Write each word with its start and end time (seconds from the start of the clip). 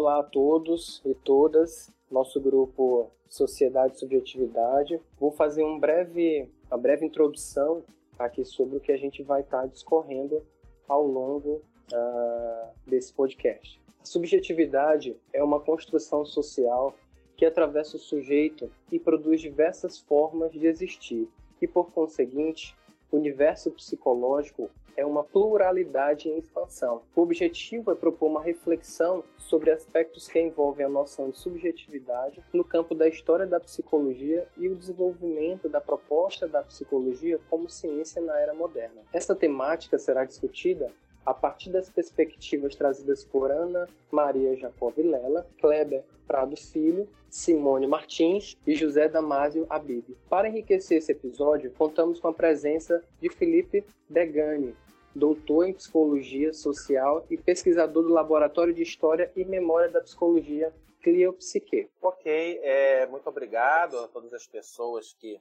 Olá 0.00 0.20
a 0.20 0.22
todos 0.22 1.02
e 1.04 1.12
todas, 1.12 1.92
nosso 2.08 2.40
grupo 2.40 3.10
Sociedade 3.28 3.96
e 3.96 3.98
Subjetividade. 3.98 5.00
Vou 5.18 5.32
fazer 5.32 5.64
um 5.64 5.76
breve, 5.76 6.48
uma 6.70 6.78
breve 6.78 7.04
introdução 7.04 7.82
aqui 8.16 8.44
sobre 8.44 8.76
o 8.76 8.80
que 8.80 8.92
a 8.92 8.96
gente 8.96 9.24
vai 9.24 9.40
estar 9.40 9.66
discorrendo 9.66 10.40
ao 10.88 11.04
longo 11.04 11.60
uh, 11.92 12.68
desse 12.86 13.12
podcast. 13.12 13.80
A 14.00 14.04
subjetividade 14.04 15.16
é 15.32 15.42
uma 15.42 15.58
construção 15.58 16.24
social 16.24 16.94
que 17.36 17.44
atravessa 17.44 17.96
o 17.96 18.00
sujeito 18.00 18.70
e 18.92 19.00
produz 19.00 19.40
diversas 19.40 19.98
formas 19.98 20.52
de 20.52 20.64
existir, 20.64 21.28
e 21.60 21.66
por 21.66 21.90
conseguinte, 21.90 22.76
o 23.10 23.16
universo 23.16 23.72
psicológico 23.72 24.70
é 24.98 25.06
uma 25.06 25.22
pluralidade 25.22 26.28
em 26.28 26.38
expansão. 26.38 27.02
O 27.14 27.22
objetivo 27.22 27.92
é 27.92 27.94
propor 27.94 28.26
uma 28.26 28.42
reflexão 28.42 29.22
sobre 29.38 29.70
aspectos 29.70 30.26
que 30.26 30.40
envolvem 30.40 30.84
a 30.84 30.88
noção 30.88 31.30
de 31.30 31.38
subjetividade 31.38 32.42
no 32.52 32.64
campo 32.64 32.96
da 32.96 33.06
história 33.06 33.46
da 33.46 33.60
psicologia 33.60 34.48
e 34.56 34.68
o 34.68 34.74
desenvolvimento 34.74 35.68
da 35.68 35.80
proposta 35.80 36.48
da 36.48 36.64
psicologia 36.64 37.38
como 37.48 37.70
ciência 37.70 38.20
na 38.20 38.36
era 38.40 38.52
moderna. 38.52 39.02
Essa 39.12 39.36
temática 39.36 39.96
será 40.00 40.24
discutida 40.24 40.90
a 41.24 41.32
partir 41.32 41.70
das 41.70 41.88
perspectivas 41.88 42.74
trazidas 42.74 43.22
por 43.22 43.52
Ana 43.52 43.88
Maria 44.10 44.56
Jacob 44.56 44.94
Vilela, 44.96 45.46
Kleber 45.60 46.02
Prado 46.26 46.56
Filho, 46.56 47.08
Simone 47.30 47.86
Martins 47.86 48.56
e 48.66 48.74
José 48.74 49.08
Damásio 49.08 49.64
Abib. 49.70 50.16
Para 50.28 50.48
enriquecer 50.48 50.98
esse 50.98 51.12
episódio, 51.12 51.70
contamos 51.78 52.18
com 52.18 52.26
a 52.26 52.32
presença 52.32 53.04
de 53.20 53.28
Felipe 53.28 53.84
Degani, 54.08 54.74
doutor 55.18 55.66
em 55.66 55.74
Psicologia 55.74 56.52
Social 56.52 57.26
e 57.28 57.36
pesquisador 57.36 58.04
do 58.04 58.12
Laboratório 58.12 58.72
de 58.72 58.82
História 58.82 59.32
e 59.34 59.44
Memória 59.44 59.88
da 59.88 60.00
Psicologia 60.00 60.72
Cliopsique. 61.02 61.90
Ok, 62.00 62.60
é, 62.62 63.04
muito 63.06 63.28
obrigado 63.28 63.98
a 63.98 64.08
todas 64.08 64.32
as 64.32 64.46
pessoas 64.46 65.12
que 65.14 65.40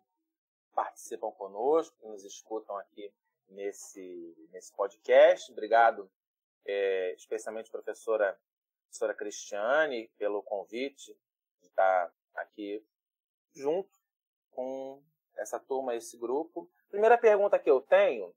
participam 0.73 1.31
conosco, 1.31 1.95
que 1.99 2.07
nos 2.07 2.25
escutam 2.25 2.75
aqui 2.77 3.13
nesse, 3.49 4.35
nesse 4.51 4.73
podcast. 4.73 5.51
Obrigado, 5.51 6.09
é, 6.65 7.13
especialmente 7.13 7.69
professora, 7.69 8.35
professora 8.85 9.13
Cristiane, 9.13 10.09
pelo 10.17 10.41
convite 10.41 11.15
de 11.61 11.67
estar 11.67 12.11
aqui 12.33 12.83
junto 13.53 13.95
com 14.49 15.03
essa 15.35 15.59
turma, 15.59 15.95
esse 15.95 16.17
grupo. 16.17 16.67
Primeira 16.89 17.17
pergunta 17.17 17.59
que 17.59 17.69
eu 17.69 17.79
tenho 17.79 18.33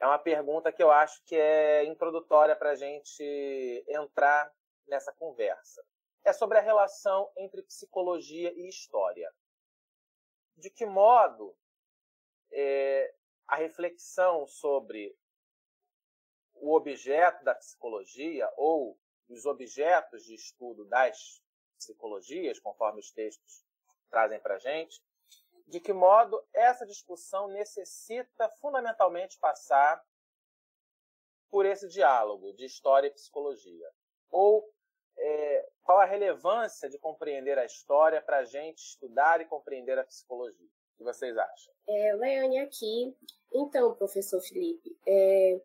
é 0.00 0.06
uma 0.06 0.18
pergunta 0.18 0.72
que 0.72 0.82
eu 0.82 0.90
acho 0.90 1.22
que 1.24 1.36
é 1.36 1.84
introdutória 1.84 2.56
para 2.56 2.70
a 2.70 2.74
gente 2.74 3.84
entrar 3.86 4.50
nessa 4.88 5.12
conversa. 5.12 5.84
É 6.24 6.32
sobre 6.32 6.58
a 6.58 6.62
relação 6.62 7.30
entre 7.36 7.62
psicologia 7.62 8.50
e 8.54 8.66
história. 8.66 9.30
De 10.56 10.70
que 10.70 10.86
modo 10.86 11.54
é, 12.50 13.14
a 13.46 13.56
reflexão 13.56 14.46
sobre 14.46 15.14
o 16.54 16.74
objeto 16.74 17.44
da 17.44 17.54
psicologia 17.54 18.50
ou 18.56 18.98
os 19.28 19.44
objetos 19.44 20.24
de 20.24 20.34
estudo 20.34 20.84
das 20.86 21.42
psicologias, 21.78 22.58
conforme 22.58 23.00
os 23.00 23.10
textos 23.10 23.64
trazem 24.10 24.40
para 24.40 24.56
a 24.56 24.58
gente, 24.58 25.00
de 25.70 25.78
que 25.78 25.92
modo 25.92 26.42
essa 26.52 26.84
discussão 26.84 27.46
necessita 27.48 28.48
fundamentalmente 28.60 29.38
passar 29.38 30.04
por 31.48 31.64
esse 31.64 31.88
diálogo 31.88 32.52
de 32.54 32.64
história 32.64 33.06
e 33.06 33.12
psicologia? 33.12 33.88
Ou 34.30 34.68
é, 35.16 35.68
qual 35.82 36.00
a 36.00 36.04
relevância 36.04 36.88
de 36.88 36.98
compreender 36.98 37.56
a 37.56 37.64
história 37.64 38.20
para 38.20 38.38
a 38.38 38.44
gente 38.44 38.78
estudar 38.78 39.40
e 39.40 39.44
compreender 39.44 39.96
a 39.98 40.04
psicologia? 40.04 40.66
O 40.66 40.98
que 40.98 41.04
vocês 41.04 41.38
acham? 41.38 41.72
É, 41.88 42.16
aqui. 42.58 43.16
Então, 43.52 43.94
professor 43.94 44.40
Felipe, 44.40 44.96
é, 45.06 45.60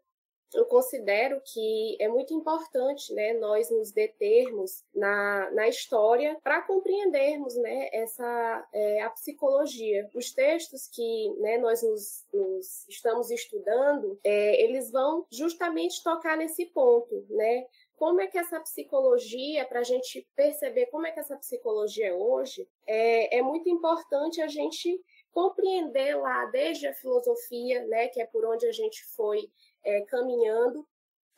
eu 0.55 0.65
considero 0.65 1.41
que 1.43 1.97
é 1.99 2.07
muito 2.07 2.33
importante 2.33 3.13
né, 3.13 3.33
nós 3.33 3.69
nos 3.69 3.91
determos 3.91 4.83
na, 4.93 5.51
na 5.51 5.67
história 5.67 6.37
para 6.43 6.61
compreendermos 6.61 7.55
né, 7.57 7.89
essa, 7.91 8.67
é, 8.73 9.01
a 9.01 9.09
psicologia. 9.09 10.09
Os 10.13 10.31
textos 10.31 10.87
que 10.87 11.29
né, 11.39 11.57
nós 11.57 11.83
nos, 11.83 12.25
nos 12.33 12.87
estamos 12.87 13.29
estudando, 13.29 14.19
é, 14.23 14.63
eles 14.63 14.91
vão 14.91 15.25
justamente 15.31 16.03
tocar 16.03 16.37
nesse 16.37 16.65
ponto, 16.67 17.25
né? 17.29 17.65
Como 17.97 18.19
é 18.19 18.27
que 18.27 18.37
essa 18.37 18.59
psicologia, 18.59 19.65
para 19.65 19.79
a 19.79 19.83
gente 19.83 20.27
perceber 20.35 20.87
como 20.87 21.07
é 21.07 21.11
que 21.11 21.19
essa 21.19 21.37
psicologia 21.37 22.07
é 22.07 22.13
hoje, 22.13 22.67
é, 22.85 23.37
é 23.37 23.41
muito 23.41 23.69
importante 23.69 24.41
a 24.41 24.47
gente 24.47 25.01
compreender 25.35 26.15
lá 26.15 26.45
desde 26.45 26.87
a 26.87 26.93
filosofia, 26.93 27.85
né, 27.87 28.07
que 28.07 28.21
é 28.21 28.25
por 28.25 28.45
onde 28.45 28.65
a 28.65 28.71
gente 28.71 29.03
foi 29.17 29.49
é, 29.85 30.01
caminhando 30.01 30.85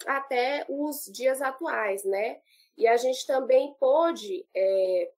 até 0.06 0.66
os 0.69 1.06
dias 1.06 1.41
atuais, 1.41 2.03
né? 2.03 2.40
E 2.78 2.88
a 2.88 2.96
gente 2.97 3.25
também 3.25 3.75
pôde 3.80 4.46
é, 4.56 5.12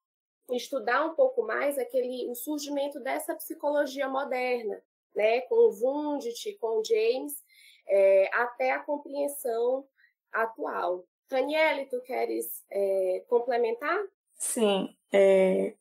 estudar 0.52 1.06
um 1.06 1.14
pouco 1.14 1.44
mais 1.44 1.78
aquele 1.78 2.30
o 2.30 2.36
surgimento 2.36 3.00
dessa 3.00 3.36
psicologia 3.36 4.08
moderna, 4.08 4.82
né? 5.16 5.42
Com 5.42 5.56
o 5.56 5.70
Wundt, 5.82 6.58
com 6.60 6.84
James, 6.84 7.44
é, 7.88 8.30
até 8.34 8.72
a 8.72 8.80
compreensão 8.80 9.86
atual. 10.32 11.06
Daniele, 11.30 11.86
tu 11.86 12.02
queres 12.02 12.66
é, 12.72 13.24
complementar? 13.28 14.00
Sim, 14.36 14.96
é, 15.12 15.76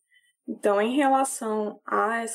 então, 0.48 0.80
em 0.80 0.96
relação 0.96 1.78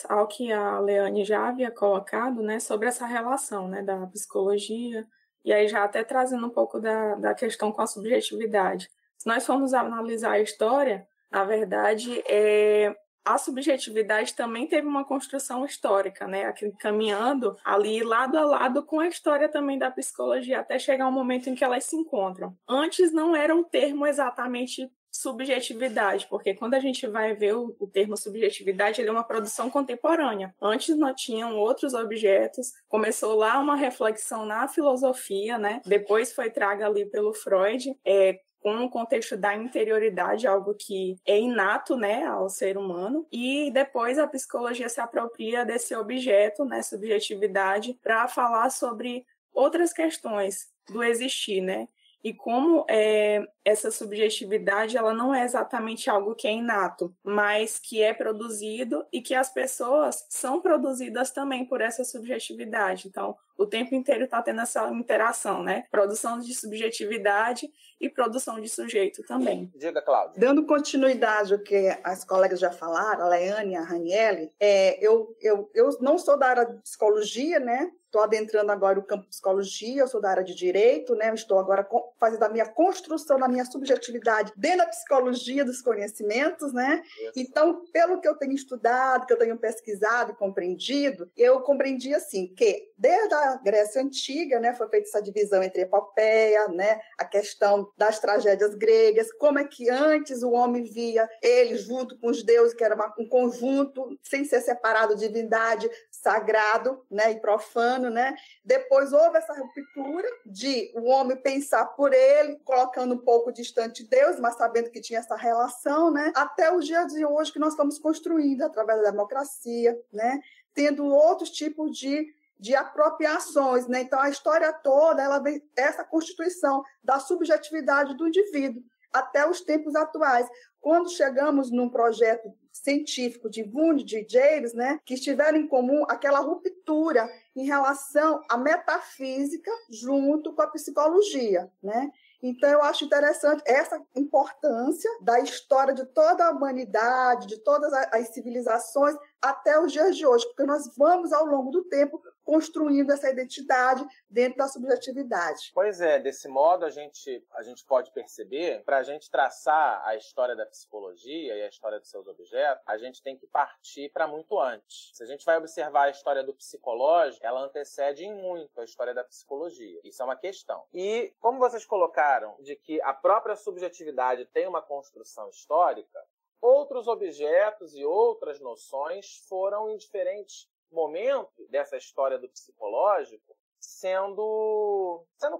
ao 0.07 0.27
que 0.27 0.51
a 0.51 0.79
Leane 0.79 1.25
já 1.25 1.47
havia 1.47 1.71
colocado, 1.71 2.43
né, 2.43 2.59
sobre 2.59 2.87
essa 2.87 3.07
relação, 3.07 3.67
né, 3.67 3.81
da 3.81 4.05
psicologia, 4.05 5.07
e 5.43 5.51
aí 5.51 5.67
já 5.67 5.83
até 5.83 6.03
trazendo 6.03 6.45
um 6.45 6.51
pouco 6.51 6.79
da, 6.79 7.15
da 7.15 7.33
questão 7.33 7.71
com 7.71 7.81
a 7.81 7.87
subjetividade. 7.87 8.87
Se 9.17 9.27
nós 9.27 9.43
formos 9.43 9.73
analisar 9.73 10.33
a 10.33 10.39
história, 10.39 11.07
na 11.31 11.43
verdade, 11.43 12.23
é, 12.27 12.95
a 13.25 13.37
subjetividade 13.39 14.35
também 14.35 14.67
teve 14.67 14.85
uma 14.85 15.03
construção 15.03 15.65
histórica, 15.65 16.27
né? 16.27 16.53
Caminhando 16.79 17.57
ali 17.65 18.03
lado 18.03 18.37
a 18.37 18.43
lado 18.45 18.83
com 18.83 18.99
a 18.99 19.07
história 19.07 19.49
também 19.49 19.79
da 19.79 19.89
psicologia, 19.89 20.59
até 20.59 20.77
chegar 20.77 21.07
um 21.07 21.11
momento 21.11 21.49
em 21.49 21.55
que 21.55 21.63
elas 21.63 21.85
se 21.85 21.95
encontram. 21.95 22.55
Antes 22.67 23.11
não 23.11 23.35
era 23.35 23.55
um 23.55 23.63
termo 23.63 24.05
exatamente 24.05 24.91
subjetividade, 25.23 26.27
porque 26.29 26.53
quando 26.53 26.73
a 26.73 26.79
gente 26.79 27.07
vai 27.07 27.33
ver 27.33 27.55
o, 27.55 27.73
o, 27.79 27.87
termo 27.87 28.17
subjetividade, 28.17 28.99
ele 28.99 29.09
é 29.09 29.11
uma 29.11 29.23
produção 29.23 29.69
contemporânea. 29.69 30.53
Antes 30.61 30.97
não 30.97 31.15
tinham 31.15 31.57
outros 31.57 31.93
objetos, 31.93 32.73
começou 32.89 33.33
lá 33.35 33.57
uma 33.57 33.75
reflexão 33.75 34.45
na 34.45 34.67
filosofia, 34.67 35.57
né? 35.57 35.81
Depois 35.85 36.33
foi 36.33 36.49
traga 36.49 36.85
ali 36.85 37.05
pelo 37.05 37.33
Freud, 37.33 37.97
é, 38.05 38.39
com 38.61 38.83
o 38.83 38.89
contexto 38.89 39.37
da 39.37 39.55
interioridade, 39.55 40.45
algo 40.45 40.73
que 40.73 41.15
é 41.25 41.39
inato, 41.39 41.97
né, 41.97 42.25
ao 42.25 42.49
ser 42.49 42.77
humano, 42.77 43.27
e 43.29 43.69
depois 43.71 44.17
a 44.17 44.27
psicologia 44.27 44.87
se 44.87 45.01
apropria 45.01 45.65
desse 45.65 45.93
objeto, 45.95 46.63
né, 46.63 46.81
subjetividade, 46.81 47.99
para 48.01 48.27
falar 48.27 48.69
sobre 48.69 49.25
outras 49.53 49.91
questões 49.91 50.69
do 50.89 51.03
existir, 51.03 51.61
né? 51.61 51.87
E 52.23 52.33
como 52.33 52.85
é, 52.89 53.45
essa 53.65 53.91
subjetividade 53.91 54.95
ela 54.95 55.13
não 55.13 55.35
é 55.35 55.43
exatamente 55.43 56.09
algo 56.09 56.33
que 56.33 56.47
é 56.47 56.53
inato, 56.53 57.13
mas 57.21 57.77
que 57.77 58.01
é 58.01 58.13
produzido 58.13 59.05
e 59.11 59.21
que 59.21 59.35
as 59.35 59.51
pessoas 59.51 60.25
são 60.29 60.61
produzidas 60.61 61.31
também 61.31 61.65
por 61.65 61.81
essa 61.81 62.03
subjetividade. 62.05 63.09
Então, 63.09 63.35
o 63.57 63.65
tempo 63.65 63.93
inteiro 63.93 64.23
está 64.23 64.41
tendo 64.41 64.61
essa 64.61 64.89
interação, 64.89 65.61
né? 65.61 65.85
Produção 65.91 66.39
de 66.39 66.53
subjetividade 66.55 67.69
e 67.99 68.09
produção 68.09 68.59
de 68.59 68.69
sujeito 68.69 69.21
também. 69.23 69.71
Diga, 69.75 70.01
Cláudia. 70.01 70.39
Dando 70.39 70.65
continuidade 70.65 71.53
ao 71.53 71.59
que 71.59 71.97
as 72.03 72.23
colegas 72.23 72.59
já 72.59 72.71
falaram, 72.71 73.25
a 73.25 73.29
Leane 73.29 73.73
e 73.73 73.75
a 73.75 73.83
Raniele, 73.83 74.51
é, 74.59 74.97
eu, 75.05 75.35
eu, 75.41 75.69
eu 75.73 75.89
não 75.99 76.17
sou 76.17 76.37
da 76.37 76.47
área 76.47 76.65
de 76.65 76.81
psicologia, 76.81 77.59
né? 77.59 77.91
Estou 78.13 78.21
adentrando 78.21 78.71
agora 78.71 78.99
o 78.99 79.03
campo 79.03 79.23
de 79.23 79.29
psicologia, 79.29 80.03
eu 80.03 80.07
sou 80.07 80.21
da 80.21 80.29
área 80.29 80.43
de 80.43 80.53
direito, 80.53 81.15
né? 81.15 81.33
Estou 81.33 81.57
agora 81.57 81.83
fazendo 82.19 82.43
a 82.43 82.49
minha 82.49 82.67
construção 82.67 83.39
na 83.39 83.47
minha 83.47 83.65
subjetividade 83.65 84.53
dentro 84.55 84.77
da 84.77 84.85
psicologia 84.85 85.65
dos 85.65 85.81
conhecimentos, 85.81 86.71
né? 86.73 87.01
Então, 87.35 87.83
pelo 87.91 88.21
que 88.21 88.27
eu 88.27 88.35
tenho 88.35 88.53
estudado, 88.53 89.25
que 89.25 89.33
eu 89.33 89.39
tenho 89.39 89.57
pesquisado 89.57 90.31
e 90.31 90.35
compreendido, 90.35 91.27
eu 91.35 91.61
compreendi 91.61 92.13
assim 92.13 92.53
que 92.53 92.93
desde 92.95 93.33
a 93.33 93.55
Grécia 93.57 94.01
antiga, 94.01 94.59
né, 94.59 94.73
foi 94.73 94.87
feita 94.87 95.09
essa 95.09 95.21
divisão 95.21 95.61
entre 95.61 95.81
epopeia, 95.81 96.67
né, 96.69 97.01
a 97.19 97.25
questão 97.25 97.91
das 97.97 98.19
tragédias 98.19 98.75
gregas, 98.75 99.29
como 99.33 99.59
é 99.59 99.65
que 99.65 99.89
antes 99.89 100.41
o 100.43 100.51
homem 100.51 100.83
via 100.83 101.27
ele 101.41 101.75
junto 101.75 102.17
com 102.17 102.29
os 102.29 102.43
deuses, 102.43 102.73
que 102.73 102.83
era 102.83 102.95
um 103.19 103.27
conjunto, 103.27 104.17
sem 104.21 104.45
ser 104.45 104.61
separado 104.61 105.17
divindade, 105.17 105.89
sagrado 106.09 107.03
né, 107.11 107.31
e 107.31 107.41
profano. 107.41 108.02
Né? 108.09 108.35
Depois 108.63 109.13
houve 109.13 109.37
essa 109.37 109.53
ruptura 109.53 110.27
de 110.45 110.91
o 110.95 111.09
homem 111.09 111.37
pensar 111.37 111.85
por 111.87 112.13
ele, 112.13 112.59
colocando 112.63 113.15
um 113.15 113.17
pouco 113.17 113.51
distante 113.51 114.03
de 114.03 114.09
Deus, 114.09 114.39
mas 114.39 114.55
sabendo 114.55 114.89
que 114.89 115.01
tinha 115.01 115.19
essa 115.19 115.35
relação, 115.35 116.11
né? 116.11 116.31
até 116.35 116.73
os 116.73 116.85
dias 116.85 117.13
de 117.13 117.25
hoje 117.25 117.51
que 117.51 117.59
nós 117.59 117.73
estamos 117.73 117.99
construindo 117.99 118.61
através 118.63 119.01
da 119.01 119.11
democracia, 119.11 119.99
né? 120.11 120.39
tendo 120.73 121.05
outros 121.05 121.49
tipos 121.49 121.97
de 121.97 122.33
de 122.59 122.73
apropriações, 122.73 123.87
né? 123.87 124.03
Então 124.03 124.17
a 124.21 124.29
história 124.29 124.71
toda 124.71 125.21
ela 125.21 125.37
vem 125.37 125.61
essa 125.75 126.01
constituição 126.01 126.81
da 127.03 127.19
subjetividade 127.19 128.15
do 128.15 128.25
indivíduo 128.25 128.81
até 129.13 129.47
os 129.47 129.61
tempos 129.61 129.95
atuais. 129.95 130.47
Quando 130.83 131.09
chegamos 131.09 131.71
num 131.71 131.87
projeto 131.87 132.53
científico 132.69 133.49
de 133.49 133.63
Wundt, 133.63 134.03
de 134.03 134.27
James, 134.29 134.73
né, 134.73 134.99
que 135.05 135.13
estiveram 135.13 135.57
em 135.57 135.65
comum 135.65 136.03
aquela 136.09 136.39
ruptura 136.39 137.25
em 137.55 137.63
relação 137.65 138.43
à 138.49 138.57
metafísica 138.57 139.71
junto 139.89 140.51
com 140.51 140.61
a 140.61 140.67
psicologia, 140.67 141.71
né? 141.81 142.11
Então, 142.41 142.69
eu 142.69 142.83
acho 142.83 143.05
interessante 143.05 143.63
essa 143.65 143.97
importância 144.13 145.09
da 145.21 145.39
história 145.39 145.93
de 145.93 146.05
toda 146.07 146.45
a 146.45 146.51
humanidade, 146.51 147.47
de 147.47 147.59
todas 147.59 147.93
as 147.93 148.33
civilizações, 148.33 149.15
até 149.41 149.79
os 149.79 149.93
dias 149.93 150.17
de 150.17 150.25
hoje, 150.25 150.45
porque 150.47 150.65
nós 150.65 150.93
vamos, 150.97 151.31
ao 151.31 151.45
longo 151.45 151.71
do 151.71 151.85
tempo, 151.85 152.21
construindo 152.43 153.11
essa 153.11 153.29
identidade 153.29 154.05
dentro 154.29 154.57
da 154.57 154.67
subjetividade. 154.67 155.71
Pois 155.73 156.01
é, 156.01 156.19
desse 156.19 156.47
modo 156.47 156.85
a 156.85 156.89
gente, 156.89 157.45
a 157.53 157.63
gente 157.63 157.85
pode 157.85 158.11
perceber, 158.11 158.83
para 158.83 158.97
a 158.97 159.03
gente 159.03 159.29
traçar 159.29 160.05
a 160.05 160.15
história 160.15 160.55
da 160.55 160.65
psicologia 160.65 161.55
e 161.55 161.61
a 161.61 161.67
história 161.67 161.99
dos 161.99 162.09
seus 162.09 162.27
objetos, 162.27 162.83
a 162.85 162.97
gente 162.97 163.21
tem 163.21 163.37
que 163.37 163.47
partir 163.47 164.09
para 164.11 164.27
muito 164.27 164.59
antes. 164.59 165.11
Se 165.13 165.23
a 165.23 165.25
gente 165.25 165.45
vai 165.45 165.57
observar 165.57 166.03
a 166.03 166.09
história 166.09 166.43
do 166.43 166.53
psicológico, 166.53 167.45
ela 167.45 167.61
antecede 167.61 168.25
em 168.25 168.33
muito 168.33 168.79
a 168.79 168.83
história 168.83 169.13
da 169.13 169.23
psicologia. 169.23 169.99
Isso 170.03 170.21
é 170.21 170.25
uma 170.25 170.35
questão. 170.35 170.83
E 170.93 171.33
como 171.39 171.59
vocês 171.59 171.85
colocaram 171.85 172.55
de 172.59 172.75
que 172.75 173.01
a 173.01 173.13
própria 173.13 173.55
subjetividade 173.55 174.45
tem 174.45 174.67
uma 174.67 174.81
construção 174.81 175.49
histórica, 175.49 176.19
outros 176.61 177.07
objetos 177.07 177.93
e 177.93 178.05
outras 178.05 178.59
noções 178.59 179.43
foram 179.49 179.89
em 179.89 179.97
diferentes 179.97 180.69
momento 180.93 181.67
dessa 181.69 181.97
história 181.97 182.37
do 182.37 182.49
psicológico 182.49 183.55
sendo, 183.83 185.25
sendo 185.37 185.59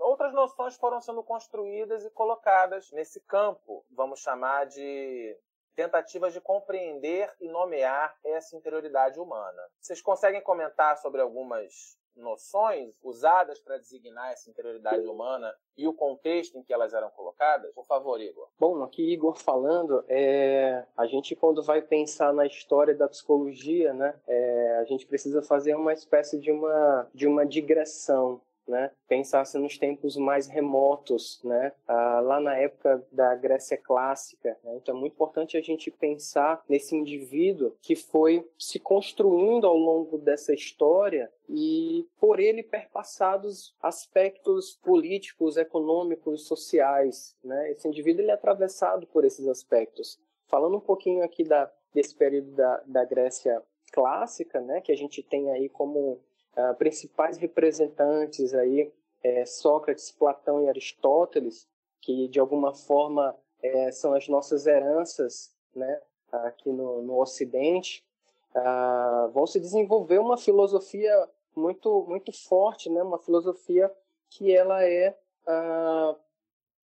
outras 0.00 0.32
noções 0.32 0.76
foram 0.76 1.00
sendo 1.00 1.22
construídas 1.22 2.04
e 2.04 2.10
colocadas 2.10 2.90
nesse 2.92 3.20
campo, 3.20 3.84
vamos 3.90 4.20
chamar 4.20 4.66
de 4.66 5.36
tentativas 5.74 6.32
de 6.32 6.40
compreender 6.40 7.34
e 7.40 7.48
nomear 7.48 8.16
essa 8.24 8.56
interioridade 8.56 9.18
humana. 9.18 9.62
Vocês 9.80 10.00
conseguem 10.00 10.42
comentar 10.42 10.98
sobre 10.98 11.20
algumas 11.20 11.98
noções 12.16 12.94
usadas 13.02 13.60
para 13.60 13.78
designar 13.78 14.32
essa 14.32 14.50
interioridade 14.50 15.06
humana 15.06 15.54
e 15.76 15.86
o 15.88 15.92
contexto 15.92 16.58
em 16.58 16.62
que 16.62 16.72
elas 16.72 16.92
eram 16.92 17.10
colocadas? 17.10 17.72
Por 17.72 17.84
favor, 17.86 18.20
Igor. 18.20 18.48
Bom, 18.58 18.82
aqui 18.82 19.12
Igor 19.12 19.36
falando, 19.36 20.04
é, 20.08 20.84
a 20.96 21.06
gente 21.06 21.34
quando 21.34 21.62
vai 21.62 21.80
pensar 21.80 22.32
na 22.32 22.46
história 22.46 22.94
da 22.94 23.08
psicologia, 23.08 23.92
né, 23.92 24.14
é, 24.26 24.76
a 24.78 24.84
gente 24.84 25.06
precisa 25.06 25.42
fazer 25.42 25.74
uma 25.74 25.92
espécie 25.92 26.38
de 26.38 26.50
uma, 26.50 27.08
de 27.14 27.26
uma 27.26 27.46
digressão 27.46 28.40
né, 28.66 28.90
pensasse 29.08 29.58
nos 29.58 29.78
tempos 29.78 30.16
mais 30.16 30.46
remotos, 30.46 31.40
né, 31.44 31.72
ah, 31.86 32.20
lá 32.20 32.40
na 32.40 32.56
época 32.56 33.04
da 33.10 33.34
Grécia 33.34 33.76
clássica. 33.76 34.56
Né, 34.62 34.76
então 34.76 34.96
é 34.96 34.98
muito 34.98 35.12
importante 35.14 35.56
a 35.56 35.60
gente 35.60 35.90
pensar 35.90 36.62
nesse 36.68 36.94
indivíduo 36.94 37.76
que 37.80 37.96
foi 37.96 38.48
se 38.58 38.78
construindo 38.78 39.66
ao 39.66 39.76
longo 39.76 40.18
dessa 40.18 40.54
história 40.54 41.30
e 41.48 42.06
por 42.18 42.40
ele 42.40 42.62
perpassados 42.62 43.74
aspectos 43.82 44.78
políticos, 44.82 45.56
econômicos, 45.56 46.46
sociais. 46.46 47.36
Né? 47.44 47.72
Esse 47.72 47.86
indivíduo 47.88 48.22
ele 48.22 48.30
é 48.30 48.34
atravessado 48.34 49.06
por 49.06 49.24
esses 49.24 49.46
aspectos. 49.46 50.18
Falando 50.46 50.76
um 50.76 50.80
pouquinho 50.80 51.22
aqui 51.22 51.44
da, 51.44 51.70
desse 51.94 52.14
período 52.14 52.52
da, 52.52 52.82
da 52.86 53.04
Grécia 53.04 53.62
clássica, 53.92 54.60
né, 54.60 54.80
que 54.80 54.90
a 54.90 54.96
gente 54.96 55.22
tem 55.22 55.50
aí 55.50 55.68
como 55.68 56.20
uh, 56.56 56.74
principais 56.76 57.36
representantes 57.38 58.54
aí, 58.54 58.92
é, 59.22 59.44
Sócrates, 59.44 60.10
Platão 60.10 60.64
e 60.64 60.68
Aristóteles, 60.68 61.68
que 62.00 62.28
de 62.28 62.40
alguma 62.40 62.74
forma 62.74 63.36
é, 63.62 63.92
são 63.92 64.12
as 64.14 64.28
nossas 64.28 64.66
heranças 64.66 65.54
né, 65.74 66.00
aqui 66.30 66.70
no, 66.70 67.02
no 67.02 67.20
Ocidente, 67.20 68.04
uh, 68.54 69.30
vão 69.30 69.46
se 69.46 69.60
desenvolver 69.60 70.18
uma 70.18 70.36
filosofia 70.36 71.28
muito 71.54 72.04
muito 72.08 72.32
forte, 72.32 72.90
né, 72.90 73.02
uma 73.02 73.18
filosofia 73.18 73.92
que 74.30 74.54
ela 74.54 74.82
é 74.84 75.16
uh, 75.46 76.16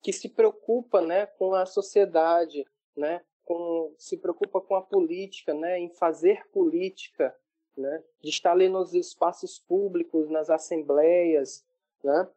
que 0.01 0.11
se 0.11 0.29
preocupa 0.29 1.01
né, 1.01 1.25
com 1.25 1.53
a 1.53 1.65
sociedade, 1.65 2.65
né, 2.95 3.21
com, 3.45 3.93
se 3.97 4.17
preocupa 4.17 4.59
com 4.61 4.75
a 4.75 4.81
política, 4.81 5.53
né, 5.53 5.79
em 5.79 5.89
fazer 5.89 6.45
política, 6.51 7.35
né, 7.77 8.03
de 8.21 8.29
estar 8.29 8.51
ali 8.51 8.69
nos 8.69 8.93
espaços 8.93 9.59
públicos, 9.59 10.29
nas 10.29 10.49
assembleias, 10.49 11.65
né? 12.03 12.27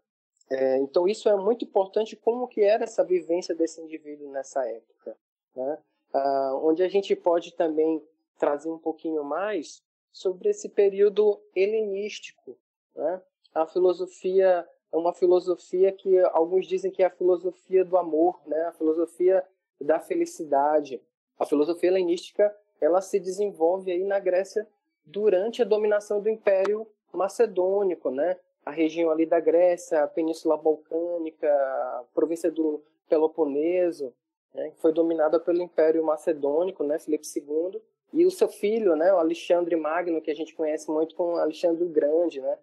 É, 0.49 0.79
então 0.79 1.09
isso 1.09 1.29
é 1.29 1.37
muito 1.37 1.65
importante 1.65 2.15
como 2.15 2.47
que 2.47 2.61
era 2.61 2.85
essa 2.85 3.03
vivência 3.03 3.55
desse 3.55 3.81
indivíduo 3.81 4.31
nessa 4.31 4.65
época, 4.65 5.17
né? 5.55 5.79
Ah, 6.13 6.59
onde 6.63 6.83
a 6.83 6.89
gente 6.89 7.17
pode 7.17 7.53
também 7.55 8.03
trazer 8.39 8.71
um 8.71 8.79
pouquinho 8.79 9.25
mais 9.25 9.83
sobre 10.13 10.49
esse 10.51 10.69
período 10.69 11.41
helenístico, 11.55 12.57
né? 12.95 13.21
A 13.53 13.67
filosofia 13.67 14.67
é 14.93 14.97
uma 14.97 15.13
filosofia 15.13 15.91
que 15.93 16.19
alguns 16.33 16.67
dizem 16.67 16.91
que 16.91 17.03
é 17.03 17.07
a 17.07 17.11
filosofia 17.11 17.85
do 17.85 17.97
amor, 17.97 18.41
né? 18.47 18.67
A 18.67 18.73
filosofia 18.73 19.45
da 19.81 19.99
felicidade. 19.99 21.03
A 21.39 21.45
filosofia 21.45 21.91
helenística 21.91 22.55
ela 22.81 23.01
se 23.01 23.19
desenvolve 23.19 23.91
aí 23.91 24.05
na 24.05 24.19
Grécia 24.19 24.67
durante 25.07 25.63
a 25.63 25.65
dominação 25.65 26.21
do 26.21 26.29
Império 26.29 26.87
Macedônico, 27.13 28.11
né? 28.11 28.37
A 28.65 28.71
região 28.71 29.11
ali 29.11 29.25
da 29.25 29.39
Grécia, 29.39 30.03
a 30.03 30.09
Península 30.09 30.57
Balcânica, 30.57 31.49
a 31.49 32.05
província 32.13 32.51
do 32.51 32.83
Peloponeso, 33.09 34.13
né? 34.53 34.73
foi 34.79 34.93
dominada 34.93 35.39
pelo 35.39 35.63
Império 35.63 36.05
Macedônico, 36.05 36.83
né? 36.83 36.99
Filipe 36.99 37.25
II, 37.37 37.81
e 38.13 38.27
o 38.27 38.31
seu 38.31 38.49
filho, 38.49 38.97
né? 38.97 39.13
O 39.13 39.19
Alexandre 39.19 39.77
Magno, 39.77 40.21
que 40.21 40.31
a 40.31 40.35
gente 40.35 40.55
conhece 40.55 40.91
muito 40.91 41.15
como 41.15 41.37
Alexandre 41.37 41.85
o 41.85 41.89
Grande, 41.89 42.41
né? 42.41 42.59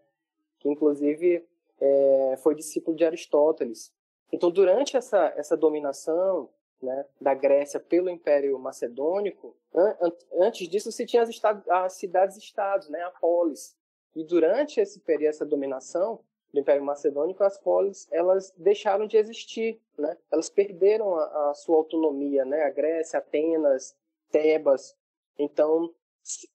Que 0.59 0.67
inclusive 0.67 1.45
é, 1.79 2.35
foi 2.41 2.55
discípulo 2.55 2.97
de 2.97 3.05
Aristóteles. 3.05 3.93
Então, 4.31 4.49
durante 4.49 4.97
essa, 4.97 5.31
essa 5.37 5.55
dominação, 5.55 6.49
né, 6.83 7.05
da 7.19 7.33
Grécia 7.33 7.79
pelo 7.79 8.09
Império 8.09 8.57
Macedônico, 8.59 9.55
an 9.73 10.11
antes 10.33 10.67
disso 10.67 10.91
se 10.91 11.05
tinha 11.05 11.23
as, 11.23 11.29
as 11.69 11.93
cidades-estados, 11.93 12.89
né, 12.89 13.01
a 13.03 13.09
polis. 13.09 13.75
E 14.15 14.23
durante 14.23 14.79
esse 14.79 14.99
período, 14.99 15.29
essa 15.29 15.45
dominação 15.45 16.19
do 16.53 16.59
Império 16.59 16.83
Macedônico, 16.83 17.43
as 17.43 17.57
polis 17.57 18.07
elas 18.11 18.53
deixaram 18.55 19.07
de 19.07 19.17
existir, 19.17 19.81
né? 19.97 20.15
Elas 20.31 20.49
perderam 20.49 21.15
a, 21.15 21.49
a 21.49 21.53
sua 21.55 21.77
autonomia, 21.77 22.45
né? 22.45 22.61
A 22.63 22.69
Grécia, 22.69 23.17
Atenas, 23.17 23.95
Tebas. 24.31 24.95
Então, 25.39 25.91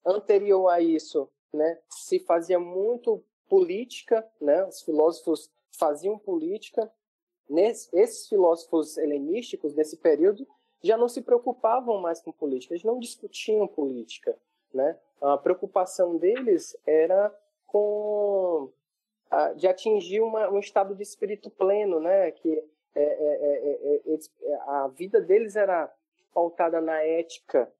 anterior 0.05 0.69
a 0.69 0.79
isso, 0.79 1.29
né, 1.53 1.79
se 1.89 2.19
fazia 2.19 2.59
muito 2.59 3.21
política, 3.49 4.25
né? 4.39 4.63
Os 4.65 4.81
filósofos 4.81 5.51
faziam 5.71 6.17
política 6.17 6.89
Nesse, 7.49 7.89
esses 7.97 8.27
filósofos 8.27 8.97
helenísticos 8.97 9.73
desse 9.73 9.97
período 9.97 10.47
já 10.83 10.97
não 10.97 11.09
se 11.09 11.21
preocupavam 11.21 11.99
mais 11.99 12.21
com 12.21 12.31
política, 12.31 12.73
eles 12.73 12.83
não 12.83 12.99
discutiam 12.99 13.67
política. 13.67 14.37
Né? 14.73 14.97
A 15.19 15.37
preocupação 15.37 16.17
deles 16.17 16.77
era 16.85 17.35
com 17.65 18.71
a, 19.29 19.53
de 19.53 19.67
atingir 19.67 20.21
uma, 20.21 20.49
um 20.49 20.59
estado 20.59 20.95
de 20.95 21.03
espírito 21.03 21.49
pleno, 21.49 21.99
né? 21.99 22.31
que 22.31 22.63
é, 22.95 23.03
é, 23.03 24.01
é, 24.05 24.13
é 24.13 24.55
a 24.67 24.87
vida 24.87 25.19
deles 25.19 25.55
era 25.55 25.91
pautada 26.33 26.79
na 26.79 27.01
ética 27.01 27.71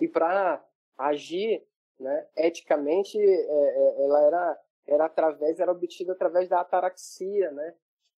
e 0.00 0.08
para 0.08 0.64
agir 0.96 1.64
né, 1.98 2.26
eticamente 2.36 3.18
é, 3.18 3.30
é, 3.30 4.04
ela 4.04 4.22
era 4.22 4.60
era 4.86 5.04
através 5.06 5.58
era 5.58 5.72
obtida 5.72 6.12
através 6.12 6.48
da 6.48 6.60
ataraxia, 6.60 7.50
né? 7.50 7.74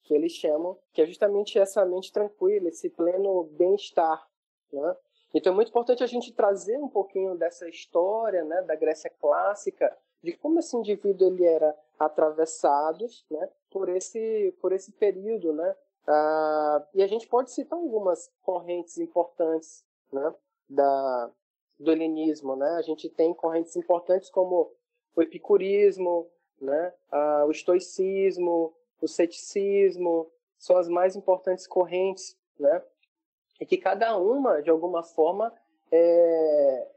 Que 0.08 0.14
eles 0.14 0.32
chamam, 0.32 0.78
que 0.94 1.02
é 1.02 1.06
justamente 1.06 1.58
essa 1.58 1.84
mente 1.84 2.10
tranquila, 2.10 2.68
esse 2.68 2.88
pleno 2.88 3.44
bem-estar. 3.52 4.26
Né? 4.72 4.96
Então 5.34 5.52
é 5.52 5.56
muito 5.56 5.68
importante 5.68 6.02
a 6.02 6.06
gente 6.06 6.32
trazer 6.32 6.78
um 6.78 6.88
pouquinho 6.88 7.36
dessa 7.36 7.68
história 7.68 8.42
né, 8.42 8.62
da 8.62 8.74
Grécia 8.74 9.10
clássica, 9.20 9.94
de 10.22 10.32
como 10.32 10.58
esse 10.58 10.74
indivíduo 10.74 11.28
ele 11.28 11.44
era 11.44 11.76
atravessado 11.98 13.06
né, 13.30 13.50
por, 13.70 13.90
esse, 13.90 14.56
por 14.62 14.72
esse 14.72 14.90
período, 14.92 15.52
né, 15.52 15.76
Uh, 16.08 16.80
e 16.94 17.02
a 17.02 17.06
gente 17.06 17.28
pode 17.28 17.50
citar 17.50 17.78
algumas 17.78 18.32
correntes 18.40 18.96
importantes 18.96 19.84
né, 20.10 20.34
da, 20.66 21.30
do 21.78 21.92
helenismo. 21.92 22.56
Né? 22.56 22.66
A 22.78 22.80
gente 22.80 23.10
tem 23.10 23.34
correntes 23.34 23.76
importantes 23.76 24.30
como 24.30 24.72
o 25.14 25.20
epicurismo, 25.20 26.26
né, 26.58 26.94
uh, 27.12 27.46
o 27.46 27.50
estoicismo, 27.50 28.72
o 29.00 29.08
ceticismo, 29.08 30.30
são 30.58 30.76
as 30.76 30.88
mais 30.88 31.16
importantes 31.16 31.66
correntes, 31.66 32.36
né? 32.58 32.82
E 33.60 33.66
que 33.66 33.76
cada 33.76 34.16
uma, 34.16 34.60
de 34.60 34.70
alguma 34.70 35.02
forma, 35.02 35.52
é, 35.90 36.88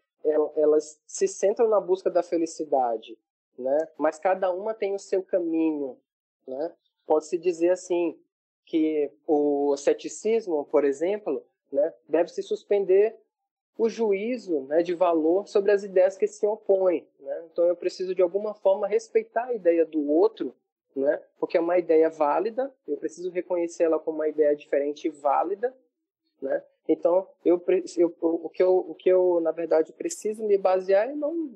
elas 0.56 1.00
se 1.06 1.28
centram 1.28 1.68
na 1.68 1.80
busca 1.80 2.10
da 2.10 2.24
felicidade, 2.24 3.18
né? 3.58 3.88
Mas 3.98 4.20
cada 4.20 4.52
uma 4.52 4.74
tem 4.74 4.94
o 4.94 5.00
seu 5.00 5.24
caminho, 5.24 5.98
né? 6.48 6.74
Pode-se 7.06 7.38
dizer 7.38 7.72
assim, 7.72 8.18
que 8.72 9.12
o 9.28 9.76
ceticismo, 9.76 10.64
por 10.66 10.86
exemplo, 10.86 11.44
né, 11.72 11.94
deve 12.08 12.30
se 12.30 12.42
suspender 12.42 13.18
o 13.78 13.90
juízo 13.90 14.62
né, 14.62 14.82
de 14.82 14.94
valor 14.94 15.48
sobre 15.48 15.72
as 15.72 15.84
ideias 15.84 16.18
que 16.18 16.26
se 16.26 16.46
opõem. 16.46 17.06
Né? 17.20 17.44
Então 17.52 17.66
eu 17.66 17.76
preciso 17.76 18.16
de 18.16 18.22
alguma 18.22 18.54
forma 18.54 18.88
respeitar 18.88 19.46
a 19.46 19.54
ideia 19.54 19.86
do 19.86 20.10
outro, 20.10 20.56
né, 20.96 21.22
porque 21.40 21.58
é 21.58 21.62
uma 21.62 21.78
ideia 21.78 22.10
válida. 22.10 22.74
Eu 22.88 22.98
preciso 22.98 23.30
reconhecer 23.32 23.84
ela 23.84 24.00
como 24.00 24.18
uma 24.18 24.28
ideia 24.28 24.56
diferente 24.56 25.08
e 25.08 25.10
válida. 25.10 25.76
Né? 26.42 26.64
Então 26.88 27.28
eu, 27.46 27.64
eu, 27.98 28.16
o 28.22 28.50
que 28.50 28.64
eu, 28.64 28.78
o 28.78 28.96
que 28.96 29.10
eu 29.10 29.40
na 29.42 29.52
verdade 29.52 29.94
preciso 29.94 30.44
me 30.44 30.58
basear 30.58 31.10
é 31.10 31.16
não 31.16 31.56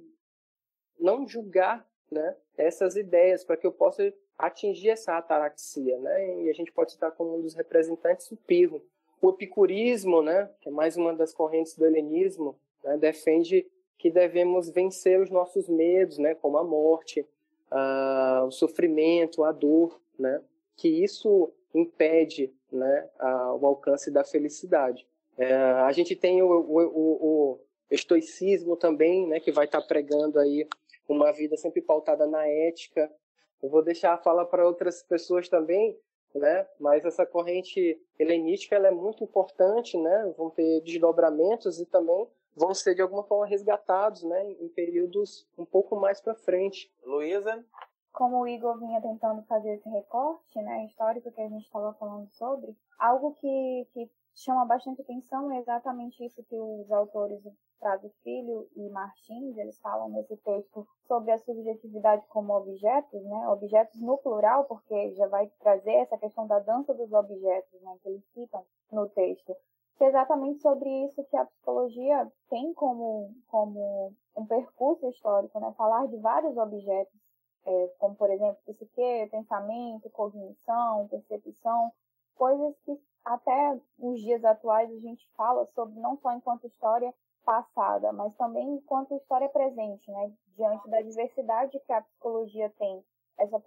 não 1.00 1.28
julgar 1.28 1.86
né, 2.10 2.36
essas 2.58 2.96
ideias 2.96 3.44
para 3.44 3.58
que 3.58 3.68
eu 3.68 3.72
possa 3.72 4.14
atingir 4.38 4.90
essa 4.90 5.18
ataraxia, 5.18 5.98
né? 6.00 6.44
E 6.44 6.50
a 6.50 6.54
gente 6.54 6.72
pode 6.72 6.92
citar 6.92 7.12
como 7.12 7.38
um 7.38 7.42
dos 7.42 7.54
representantes 7.54 8.32
o 8.32 8.38
pirro. 8.38 8.82
O 9.22 9.30
epicurismo, 9.30 10.22
né, 10.22 10.50
que 10.62 10.70
é 10.70 10.72
mais 10.72 10.98
uma 10.98 11.14
das 11.14 11.34
correntes 11.34 11.78
do 11.78 11.86
helenismo, 11.86 12.60
né, 12.84 12.98
defende 12.98 13.66
que 13.98 14.12
devemos 14.12 14.70
vencer 14.70 15.22
os 15.22 15.30
nossos 15.30 15.70
medos, 15.70 16.18
né, 16.18 16.36
como 16.36 16.58
a 16.58 16.64
morte, 16.64 17.26
o 17.72 18.52
sofrimento, 18.52 19.44
a 19.44 19.52
dor, 19.52 20.00
né, 20.18 20.42
que 20.76 20.88
isso 20.88 21.52
impede, 21.74 22.54
né, 22.72 23.10
o 23.60 23.66
alcance 23.66 24.12
da 24.12 24.24
felicidade. 24.24 25.06
É, 25.38 25.54
a 25.54 25.92
gente 25.92 26.16
tem 26.16 26.42
o, 26.42 26.48
o, 26.48 26.80
o, 26.80 27.60
estoicismo 27.92 28.76
também, 28.78 29.28
né, 29.28 29.40
que 29.40 29.52
vai 29.52 29.66
estar 29.66 29.82
pregando 29.82 30.40
aí 30.40 30.68
uma 31.08 31.32
vida 31.32 31.58
sempre 31.58 31.82
pautada 31.82 32.26
na 32.26 32.48
ética, 32.48 33.12
eu 33.62 33.70
vou 33.70 33.84
deixar 33.84 34.14
a 34.14 34.18
fala 34.18 34.46
para 34.46 34.66
outras 34.66 35.02
pessoas 35.04 35.50
também, 35.50 35.98
né? 36.36 36.68
Mas 36.80 37.06
essa 37.06 37.26
corrente 37.26 38.00
helenística 38.20 38.76
ela 38.76 38.90
é 38.90 38.92
muito 38.92 39.24
importante, 39.24 39.98
né? 39.98 40.34
Vão 40.38 40.50
ter 40.50 40.82
desdobramentos 40.82 41.80
e 41.80 41.86
também 41.86 42.28
vão 42.56 42.74
ser 42.74 42.96
de 42.96 43.02
alguma 43.02 43.24
forma 43.24 43.46
resgatados, 43.46 44.24
né? 44.24 44.52
Em 44.54 44.70
períodos 44.70 45.48
um 45.58 45.66
pouco 45.66 45.96
mais 45.96 46.22
para 46.22 46.36
frente. 46.36 46.92
Luísa? 47.04 47.64
Como 48.12 48.40
o 48.40 48.48
Igor 48.48 48.80
vinha 48.80 49.02
tentando 49.02 49.44
fazer 49.44 49.74
esse 49.74 49.90
recorte, 49.90 50.62
né, 50.62 50.86
histórico 50.86 51.30
que 51.34 51.42
a 51.42 51.50
gente 51.50 51.66
estava 51.66 51.94
falando 51.96 52.30
sobre, 52.30 52.74
algo 52.98 53.34
que, 53.34 53.88
que 53.92 54.10
chama 54.34 54.64
bastante 54.64 55.02
atenção 55.02 55.52
é 55.52 55.60
exatamente 55.60 56.24
isso 56.26 56.42
que 56.44 56.58
os 56.58 56.90
autores 56.94 57.44
Prado 57.80 58.10
Filho 58.24 58.68
e 58.76 58.90
Martins, 58.90 59.58
eles 59.58 59.78
falam 59.80 60.10
nesse 60.10 60.36
texto 60.38 60.88
sobre 61.08 61.32
a 61.32 61.38
subjetividade 61.38 62.26
como 62.30 62.54
objetos, 62.54 63.22
né? 63.24 63.48
Objetos 63.50 64.02
no 64.02 64.18
plural, 64.18 64.66
porque 64.66 65.14
já 65.14 65.28
vai 65.28 65.48
trazer 65.60 65.94
essa 65.94 66.18
questão 66.18 66.48
da 66.48 66.60
dança 66.60 66.94
dos 66.94 67.12
objetos, 67.12 67.82
né? 67.82 67.98
Que 68.02 68.10
eles 68.10 68.26
citam 68.34 68.66
no 68.92 69.08
texto. 69.10 69.56
Que 69.98 70.04
é 70.04 70.08
exatamente 70.08 70.62
sobre 70.62 70.90
isso 71.06 71.24
que 71.26 71.38
a 71.38 71.46
psicologia 71.46 72.30
tem 72.50 72.74
como, 72.74 73.34
como 73.48 74.14
um 74.36 74.46
percurso 74.46 75.08
histórico, 75.08 75.60
né? 75.60 75.74
Falar 75.78 76.08
de 76.08 76.18
vários 76.18 76.58
objetos, 76.58 77.14
é, 77.66 77.88
como, 77.98 78.16
por 78.16 78.30
exemplo, 78.30 78.58
psique, 78.66 79.30
pensamento, 79.32 80.10
cognição, 80.10 81.08
percepção, 81.08 81.92
coisas 82.36 82.78
que 82.86 83.00
até 83.24 83.80
nos 83.98 84.22
dias 84.22 84.44
atuais 84.44 84.92
a 84.92 85.00
gente 85.00 85.28
fala 85.36 85.66
sobre 85.74 86.00
não 86.00 86.18
só 86.18 86.34
enquanto 86.34 86.68
história, 86.68 87.14
passada, 87.46 88.12
mas 88.12 88.36
também 88.36 88.68
enquanto 88.76 89.16
história 89.16 89.48
presente, 89.48 90.12
né? 90.12 90.34
Diante 90.58 90.90
da 90.90 91.02
diversidade 91.02 91.80
que 91.80 91.94
a 91.94 92.02
psicologia 92.02 92.70
tem, 92.78 93.04
essa 93.38 93.62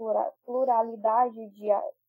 pluralidade 0.44 1.49
de 1.50 1.68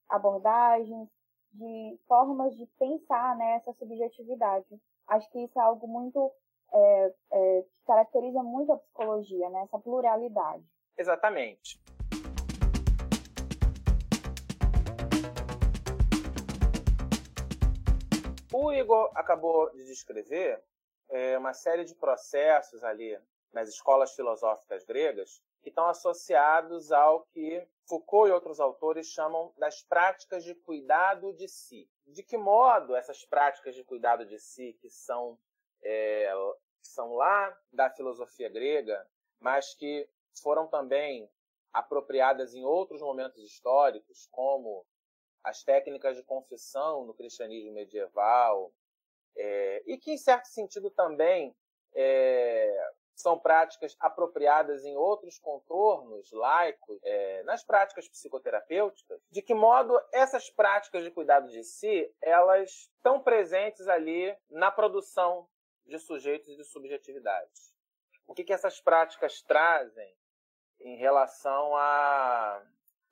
abordagens, 0.10 1.08
de 1.52 2.00
formas 2.08 2.56
de 2.56 2.66
pensar 2.78 3.36
né, 3.36 3.62
subjetividade. 3.78 4.80
Acho 5.08 5.30
que 5.32 5.40
isso 5.40 5.58
é 5.60 5.62
algo 5.62 5.88
muito 5.88 6.32
é, 6.72 7.14
é, 7.32 7.62
que 7.64 7.84
caracteriza 7.86 8.44
muito 8.44 8.72
a 8.72 8.78
psicologia, 8.78 9.50
né? 9.50 9.62
Essa 9.64 9.80
pluralidade. 9.80 10.64
Exatamente. 10.98 11.82
O 18.52 18.72
Igor 18.74 19.12
acabou 19.16 19.72
de 19.72 19.86
descrever 19.86 20.62
é, 21.10 21.38
uma 21.38 21.54
série 21.54 21.86
de 21.86 21.96
processos 21.96 22.84
ali 22.84 23.18
nas 23.54 23.70
escolas 23.70 24.14
filosóficas 24.14 24.84
gregas 24.84 25.42
que 25.62 25.70
estão 25.70 25.88
associados 25.88 26.92
ao 26.92 27.24
que 27.28 27.68
Foucault 27.88 28.30
e 28.30 28.34
outros 28.34 28.60
autores 28.60 29.08
chamam 29.08 29.54
das 29.58 29.82
práticas 29.82 30.44
de 30.44 30.54
cuidado 30.54 31.34
de 31.34 31.48
si. 31.48 31.90
De 32.06 32.24
que 32.24 32.38
modo 32.38 32.96
essas 32.96 33.26
práticas 33.26 33.76
de 33.76 33.84
cuidado 33.84 34.26
de 34.26 34.40
si, 34.40 34.74
que 34.80 34.90
são, 34.90 35.38
é, 35.84 36.32
são 36.82 37.14
lá 37.14 37.58
da 37.72 37.90
filosofia 37.90 38.50
grega, 38.50 39.06
mas 39.40 39.74
que 39.74 40.08
foram 40.42 40.68
também 40.68 41.30
apropriadas 41.74 42.54
em 42.54 42.64
outros 42.64 43.02
momentos 43.02 43.44
históricos, 43.44 44.28
como 44.32 44.86
as 45.44 45.64
técnicas 45.64 46.16
de 46.16 46.24
confissão 46.24 47.06
no 47.06 47.14
cristianismo 47.14 47.72
medieval, 47.72 48.72
é, 49.36 49.84
e 49.86 49.98
que, 49.98 50.12
em 50.12 50.18
certo 50.18 50.48
sentido, 50.48 50.92
também 50.92 51.56
é, 51.94 52.92
são 53.20 53.38
práticas 53.38 53.96
apropriadas 54.00 54.86
em 54.86 54.96
outros 54.96 55.38
contornos 55.38 56.32
laicos, 56.32 56.98
é, 57.04 57.44
nas 57.44 57.64
práticas 57.64 58.08
psicoterapêuticas, 58.08 59.22
de 59.30 59.42
que 59.42 59.54
modo 59.54 60.00
essas 60.14 60.50
práticas 60.50 61.04
de 61.04 61.12
cuidado 61.12 61.50
de 61.50 61.64
si, 61.64 62.10
elas 62.22 62.90
estão 62.96 63.22
presentes 63.22 63.88
ali 63.88 64.36
na 64.50 64.72
produção 64.72 65.48
de 65.86 66.00
sujeitos 66.00 66.48
e 66.48 66.56
de 66.56 66.64
subjetividades. 66.64 67.74
O 68.26 68.34
que, 68.34 68.44
que 68.44 68.54
essas 68.54 68.80
práticas 68.80 69.42
trazem 69.42 70.16
em 70.80 70.96
relação 70.96 71.76
à, 71.76 72.64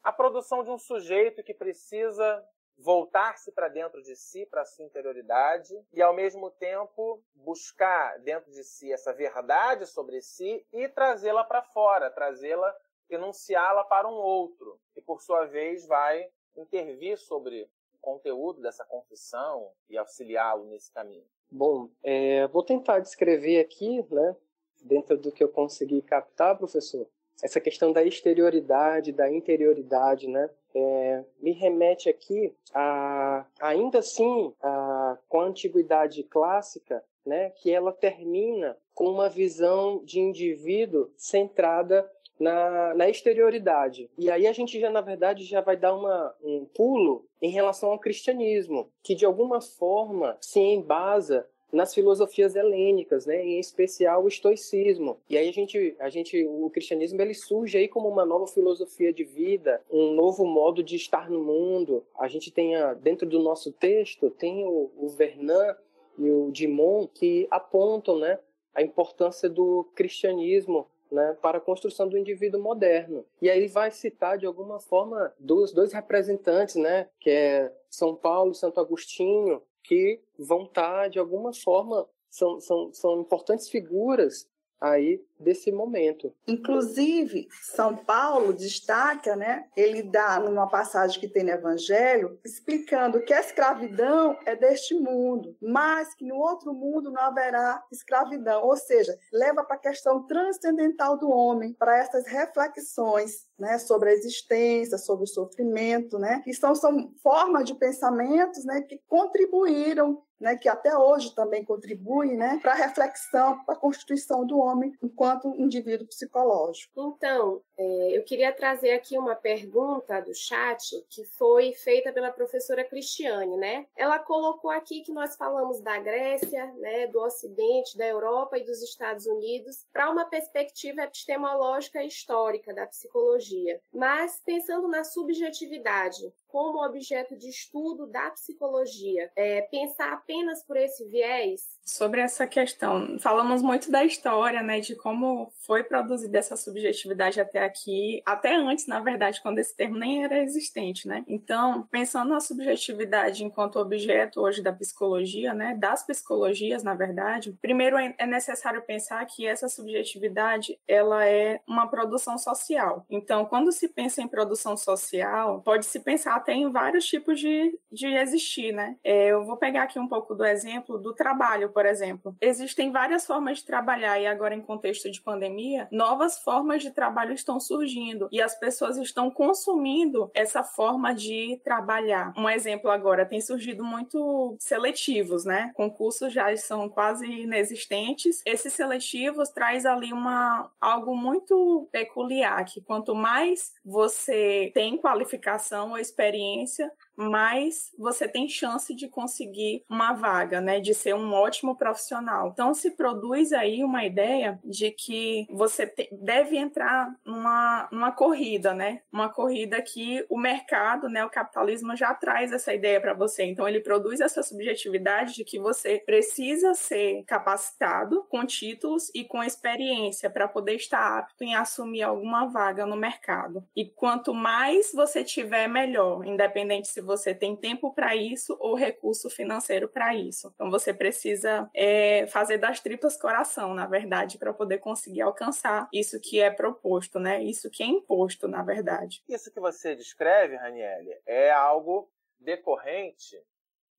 à 0.03 0.13
produção 0.13 0.63
de 0.63 0.69
um 0.69 0.77
sujeito 0.77 1.43
que 1.43 1.53
precisa 1.53 2.47
voltar-se 2.77 3.51
para 3.51 3.67
dentro 3.67 4.01
de 4.01 4.15
si, 4.15 4.46
para 4.46 4.62
a 4.62 4.65
sua 4.65 4.86
interioridade, 4.86 5.74
e 5.91 6.01
ao 6.01 6.13
mesmo 6.13 6.51
tempo 6.51 7.24
buscar 7.34 8.19
dentro 8.19 8.51
de 8.51 8.63
si 8.63 8.91
essa 8.91 9.13
verdade 9.13 9.86
sobre 9.86 10.22
si 10.22 10.65
e 10.72 10.88
trazê-la 10.88 11.43
para 11.43 11.63
fora, 11.63 12.12
trazê-la, 12.12 12.75
enunciá-la 13.10 13.84
para 13.84 14.07
um 14.07 14.15
outro, 14.15 14.79
e 14.96 15.01
por 15.01 15.22
sua 15.22 15.46
vez 15.46 15.88
vai 15.88 16.29
intervir 16.55 17.17
sobre 17.17 17.69
o 17.93 17.98
conteúdo 18.00 18.62
dessa 18.62 18.86
confissão 18.86 19.72
e 19.89 19.98
auxiliá-lo 19.98 20.65
nesse 20.65 20.91
caminho. 20.91 21.25
Bom, 21.50 21.89
é, 22.03 22.48
vou 22.48 22.63
tentar 22.63 23.00
descrever 23.00 23.60
aqui, 23.60 24.05
né, 24.12 24.36
dentro 24.84 25.17
do 25.17 25.31
que 25.31 25.43
eu 25.43 25.50
consegui 25.50 26.01
captar, 26.01 26.57
professor, 26.57 27.07
essa 27.41 27.60
questão 27.60 27.91
da 27.93 28.03
exterioridade, 28.03 29.12
da 29.12 29.29
interioridade, 29.31 30.27
né? 30.27 30.50
É, 30.79 31.24
me 31.41 31.51
remete 31.53 32.07
aqui 32.07 32.53
a, 32.72 33.46
ainda 33.60 34.00
assim, 34.00 34.53
a, 34.62 35.17
com 35.27 35.41
a 35.41 35.46
antiguidade 35.46 36.24
clássica, 36.24 37.03
né? 37.25 37.50
Que 37.50 37.72
ela 37.72 37.91
termina 37.91 38.77
com 38.93 39.05
uma 39.05 39.27
visão 39.27 40.03
de 40.03 40.19
indivíduo 40.19 41.10
centrada 41.17 42.07
na, 42.39 42.93
na, 42.93 43.10
exterioridade. 43.10 44.10
E 44.17 44.29
aí 44.29 44.46
a 44.46 44.53
gente 44.53 44.79
já, 44.79 44.89
na 44.89 45.01
verdade, 45.01 45.43
já 45.43 45.62
vai 45.62 45.75
dar 45.75 45.96
uma, 45.96 46.36
um 46.43 46.65
pulo 46.65 47.25
em 47.41 47.50
relação 47.50 47.91
ao 47.91 48.00
cristianismo, 48.00 48.91
que 49.03 49.15
de 49.15 49.25
alguma 49.25 49.60
forma 49.60 50.38
se 50.39 50.60
embasa 50.60 51.48
nas 51.71 51.93
filosofias 51.93 52.55
helênicas, 52.55 53.25
né, 53.25 53.43
em 53.43 53.59
especial 53.59 54.24
o 54.24 54.27
estoicismo. 54.27 55.17
E 55.29 55.38
aí 55.38 55.50
a 55.50 55.53
gente, 55.53 55.95
a 56.00 56.09
gente, 56.09 56.45
o 56.45 56.69
cristianismo 56.69 57.21
ele 57.21 57.33
surge 57.33 57.77
aí 57.77 57.88
como 57.88 58.07
uma 58.07 58.25
nova 58.25 58.47
filosofia 58.47 59.12
de 59.12 59.24
vida, 59.24 59.81
um 59.91 60.13
novo 60.13 60.45
modo 60.45 60.81
de 60.81 60.95
estar 60.95 61.29
no 61.29 61.43
mundo. 61.43 62.03
A 62.17 62.27
gente 62.27 62.51
tem 62.51 62.75
a, 62.75 62.93
dentro 62.93 63.27
do 63.27 63.39
nosso 63.39 63.71
texto 63.71 64.29
tem 64.29 64.65
o, 64.65 64.91
o 64.97 65.07
Vernan 65.09 65.75
e 66.17 66.29
o 66.29 66.51
Dimon 66.51 67.07
que 67.07 67.47
apontam, 67.50 68.17
né, 68.17 68.39
a 68.74 68.81
importância 68.81 69.50
do 69.50 69.89
cristianismo 69.95 70.88
né, 71.12 71.38
para 71.41 71.57
a 71.57 71.62
construção 71.62 72.07
do 72.07 72.17
indivíduo 72.17 72.62
moderno. 72.62 73.25
E 73.41 73.50
aí 73.50 73.57
ele 73.57 73.67
vai 73.67 73.91
citar 73.91 74.38
de 74.38 74.45
alguma 74.45 74.79
forma 74.79 75.33
dos 75.39 75.71
dois 75.71 75.93
representantes, 75.93 76.75
né, 76.75 77.09
que 77.19 77.29
é 77.29 77.74
São 77.89 78.15
Paulo 78.15 78.51
e 78.51 78.55
Santo 78.55 78.79
Agostinho, 78.79 79.62
que 79.88 80.20
vão 80.38 80.63
estar 80.63 81.10
de 81.10 81.17
alguma 81.17 81.53
forma 81.53 82.08
são, 82.29 82.60
são, 82.60 82.94
são 82.94 83.22
importantes 83.22 83.70
figuras 83.70 84.48
aí 84.79 85.24
desse 85.39 85.72
momento. 85.72 86.34
Inclusive, 86.48 87.48
São 87.62 87.96
Paulo 87.96 88.53
destaca, 88.53 89.36
né? 89.36 89.65
Ele 89.75 90.03
dá 90.03 90.39
numa 90.39 90.67
passagem 90.67 91.20
que 91.20 91.27
tem 91.27 91.44
no 91.44 91.51
Evangelho, 91.51 92.39
explicando 92.46 93.22
que 93.22 93.34
a 93.34 93.39
escravidão 93.39 94.38
é 94.46 94.56
deste 94.56 94.96
mundo, 94.96 95.56
mas 95.62 96.13
que 96.15 96.25
no 96.25 96.36
outro 96.36 96.74
mundo 96.74 97.12
não 97.12 97.22
haverá 97.22 97.84
escravidão, 97.91 98.63
ou 98.63 98.75
seja, 98.75 99.17
leva 99.32 99.63
para 99.63 99.75
a 99.75 99.79
questão 99.79 100.25
transcendental 100.25 101.17
do 101.17 101.29
homem, 101.29 101.74
para 101.74 101.98
essas 101.98 102.25
reflexões, 102.27 103.48
né, 103.58 103.77
sobre 103.79 104.10
a 104.10 104.13
existência, 104.13 104.98
sobre 104.98 105.24
o 105.24 105.27
sofrimento, 105.27 106.20
né? 106.20 106.41
Que 106.44 106.53
são, 106.53 106.75
são 106.75 107.12
formas 107.22 107.65
de 107.65 107.75
pensamentos, 107.75 108.65
né, 108.65 108.82
que 108.82 109.01
contribuíram 109.08 110.22
né, 110.39 110.56
que 110.56 110.70
até 110.70 110.96
hoje 110.96 111.34
também 111.34 111.63
contribui 111.63 112.36
né, 112.36 112.60
para 112.62 112.74
a 112.74 112.75
reflexão, 112.75 113.63
para 113.65 113.75
a 113.75 113.79
constituição 113.79 114.46
do 114.46 114.60
homem 114.60 114.94
enquanto 115.01 115.26
indivíduo 115.57 116.07
psicológico. 116.07 117.15
Então, 117.15 117.62
é, 117.77 118.17
eu 118.17 118.24
queria 118.24 118.51
trazer 118.51 118.91
aqui 118.91 119.17
uma 119.17 119.36
pergunta 119.36 120.19
do 120.22 120.34
chat 120.34 121.05
que 121.10 121.24
foi 121.24 121.74
feita 121.74 122.12
pela 122.12 122.31
professora 122.31 122.84
Cristiane, 122.84 123.57
né? 123.57 123.86
Ela 123.96 124.19
colocou 124.19 124.69
aqui 124.69 125.01
que 125.01 125.12
nós 125.12 125.36
falamos 125.36 125.79
da 125.79 126.00
Grécia, 126.00 126.65
né, 126.77 127.07
do 127.07 127.19
Ocidente, 127.19 127.98
da 127.98 128.05
Europa 128.05 128.57
e 128.57 128.63
dos 128.63 128.81
Estados 128.81 129.25
Unidos 129.25 129.86
para 129.93 130.10
uma 130.10 130.25
perspectiva 130.25 131.03
epistemológica 131.03 132.03
e 132.03 132.07
histórica 132.07 132.74
da 132.74 132.88
psicologia, 132.88 133.79
mas 133.93 134.41
pensando 134.46 134.88
na 134.88 135.03
subjetividade, 135.03 136.34
como 136.48 136.84
objeto 136.84 137.38
de 137.38 137.50
estudo 137.50 138.08
da 138.08 138.30
psicologia, 138.32 139.30
é, 139.36 139.62
pensar 139.63 140.13
apenas 140.13 140.63
por 140.63 140.77
esse 140.77 141.06
viés? 141.10 141.62
Sobre 141.86 142.22
essa 142.22 142.46
questão, 142.46 143.18
falamos 143.20 143.62
muito 143.62 143.92
da 143.92 144.04
história, 144.04 144.62
né, 144.62 144.80
de 144.80 144.96
como 144.96 145.54
foi 145.66 145.84
produzida 145.84 146.38
essa 146.38 146.58
subjetividade 146.58 147.39
até 147.39 147.63
aqui, 147.63 148.22
até 148.25 148.56
antes, 148.56 148.88
na 148.88 149.00
verdade, 149.00 149.42
quando 149.42 149.60
esse 149.60 149.75
termo 149.75 149.98
nem 149.98 150.24
era 150.24 150.42
existente, 150.42 151.08
né? 151.08 151.24
Então, 151.27 151.84
pensando 151.89 152.30
na 152.30 152.39
subjetividade 152.39 153.44
enquanto 153.44 153.80
objeto 153.80 154.42
hoje 154.42 154.62
da 154.62 154.74
psicologia, 154.74 155.54
né, 155.54 155.75
das 155.75 156.06
psicologias, 156.06 156.84
na 156.84 156.94
verdade, 156.94 157.58
primeiro 157.62 157.98
é, 157.98 158.13
é 158.18 158.25
necessário 158.25 158.82
pensar 158.82 159.25
que 159.25 159.46
essa 159.46 159.70
subjetividade, 159.70 160.80
ela 160.88 161.25
é 161.25 161.62
uma 161.68 161.88
produção 161.88 162.38
social. 162.38 163.06
Então, 163.10 163.46
quando 163.46 163.72
se 163.72 163.88
pensa 163.88 164.22
em 164.22 164.27
produção 164.27 164.75
social, 164.75 165.62
pode 165.62 165.86
se 165.86 166.00
pensar 166.00 166.37
tem 166.39 166.70
vários 166.72 167.06
tipos 167.06 167.39
de, 167.39 167.77
de 167.91 168.08
existir, 168.08 168.72
né? 168.72 168.96
É, 169.03 169.27
eu 169.27 169.44
vou 169.44 169.58
pegar 169.58 169.84
aqui 169.84 170.00
um 170.00 170.08
pouco 170.08 170.36
do 170.36 170.46
exemplo 170.46 170.98
do 170.98 171.13
trabalho, 171.13 171.70
por 171.70 171.86
exemplo. 171.86 172.36
Existem 172.41 172.91
várias 172.91 173.25
formas 173.25 173.60
de 173.60 173.65
trabalhar 173.65 174.20
e 174.20 174.27
agora 174.27 174.56
em 174.56 174.62
contexto 174.62 175.10
de 175.12 175.22
pandemia, 175.22 175.88
novas 175.91 176.39
formas 176.39 176.82
de 176.82 176.91
trabalho 176.91 177.34
estão 177.34 177.60
surgindo 177.60 178.27
e 178.32 178.41
as 178.41 178.58
pessoas 178.58 178.98
estão 178.98 179.29
consumindo 179.29 180.29
essa 180.34 180.63
forma 180.63 181.13
de 181.13 181.60
trabalhar. 181.63 182.34
Um 182.38 182.50
exemplo 182.50 182.89
agora 182.89 183.25
tem 183.25 183.41
surgido 183.41 183.84
muito 183.84 184.56
seletivos, 184.60 185.46
né? 185.46 185.72
Concursos 185.75 186.34
já 186.34 186.56
são 186.58 186.89
quase 186.89 187.25
inexistentes. 187.25 188.41
Esses 188.46 188.74
seletivos 188.74 189.50
traz 189.50 189.86
ali 189.86 190.13
uma 190.13 190.72
algo 190.79 191.15
muito 191.15 191.88
peculiar 191.91 192.65
que 192.65 192.82
quanto 192.82 193.13
mais 193.15 193.74
você 193.84 194.72
tem 194.74 194.98
qualificação 194.98 195.91
ou 195.91 195.98
experiência 195.98 196.26
experiência 196.27 196.91
mais 197.17 197.91
você 197.97 198.27
tem 198.27 198.47
chance 198.47 198.93
de 198.93 199.07
conseguir 199.07 199.83
uma 199.89 200.13
vaga, 200.13 200.62
né, 200.62 200.79
de 200.79 200.93
ser 200.93 201.15
um 201.15 201.33
ótimo 201.33 201.75
profissional. 201.75 202.50
Então 202.53 202.74
se 202.74 202.91
produz 202.91 203.51
aí 203.51 203.83
uma 203.83 204.05
ideia 204.05 204.59
de 204.63 204.91
que 204.91 205.47
você 205.50 205.88
te, 205.88 206.07
deve 206.12 206.57
entrar 206.57 207.13
numa, 207.25 207.88
numa 207.91 208.12
corrida, 208.12 208.74
né, 208.74 209.01
uma 209.12 209.29
corrida 209.29 209.81
que 209.81 210.25
o 210.29 210.38
mercado, 210.38 211.09
né, 211.09 211.25
o 211.25 211.29
capitalismo 211.29 211.95
já 211.95 212.13
traz 212.13 212.51
essa 212.51 212.74
ideia 212.74 213.01
para 213.01 213.13
você. 213.13 213.44
Então 213.44 213.68
ele 213.68 213.79
produz 213.79 214.22
essa 214.22 214.44
subjetividade 214.44 215.33
de 215.33 215.44
que 215.44 215.59
você 215.59 216.00
precisa 216.05 216.74
ser 216.74 217.24
capacitado 217.25 218.24
com 218.29 218.46
títulos 218.46 219.09
e 219.15 219.24
com 219.24 219.44
experiência 219.44 220.29
para 220.29 220.48
poder 220.48 220.75
estar 220.75 221.18
apto 221.18 221.44
em 221.44 221.55
assumir 221.55 222.03
alguma 222.03 222.46
vaga 222.46 222.85
no 222.85 222.96
mercado. 222.96 223.63
E 223.75 223.85
quanto 223.85 224.33
mais 224.33 224.92
você 224.94 225.24
tiver, 225.24 225.68
melhor, 225.68 226.25
independente 226.25 226.87
se 226.87 227.01
você 227.07 227.33
tem 227.33 227.55
tempo 227.55 227.93
para 227.93 228.15
isso 228.15 228.55
ou 228.59 228.75
recurso 228.75 229.29
financeiro 229.29 229.89
para 229.89 230.13
isso. 230.13 230.51
Então 230.53 230.70
você 230.70 230.93
precisa 230.93 231.70
é, 231.74 232.27
fazer 232.27 232.57
das 232.57 232.79
tripas 232.79 233.17
coração, 233.17 233.74
na 233.74 233.87
verdade, 233.87 234.37
para 234.37 234.53
poder 234.53 234.77
conseguir 234.77 235.22
alcançar 235.22 235.89
isso 235.91 236.20
que 236.20 236.39
é 236.39 236.51
proposto, 236.51 237.20
né? 237.20 237.43
Isso 237.43 237.72
que 237.72 237.81
é 237.81 237.87
imposto, 237.87 238.48
na 238.48 238.61
verdade. 238.61 239.24
Isso 239.27 239.51
que 239.51 239.59
você 239.59 239.96
descreve, 239.96 240.55
Raniele, 240.55 241.17
é 241.25 241.50
algo 241.50 242.11
decorrente 242.39 243.41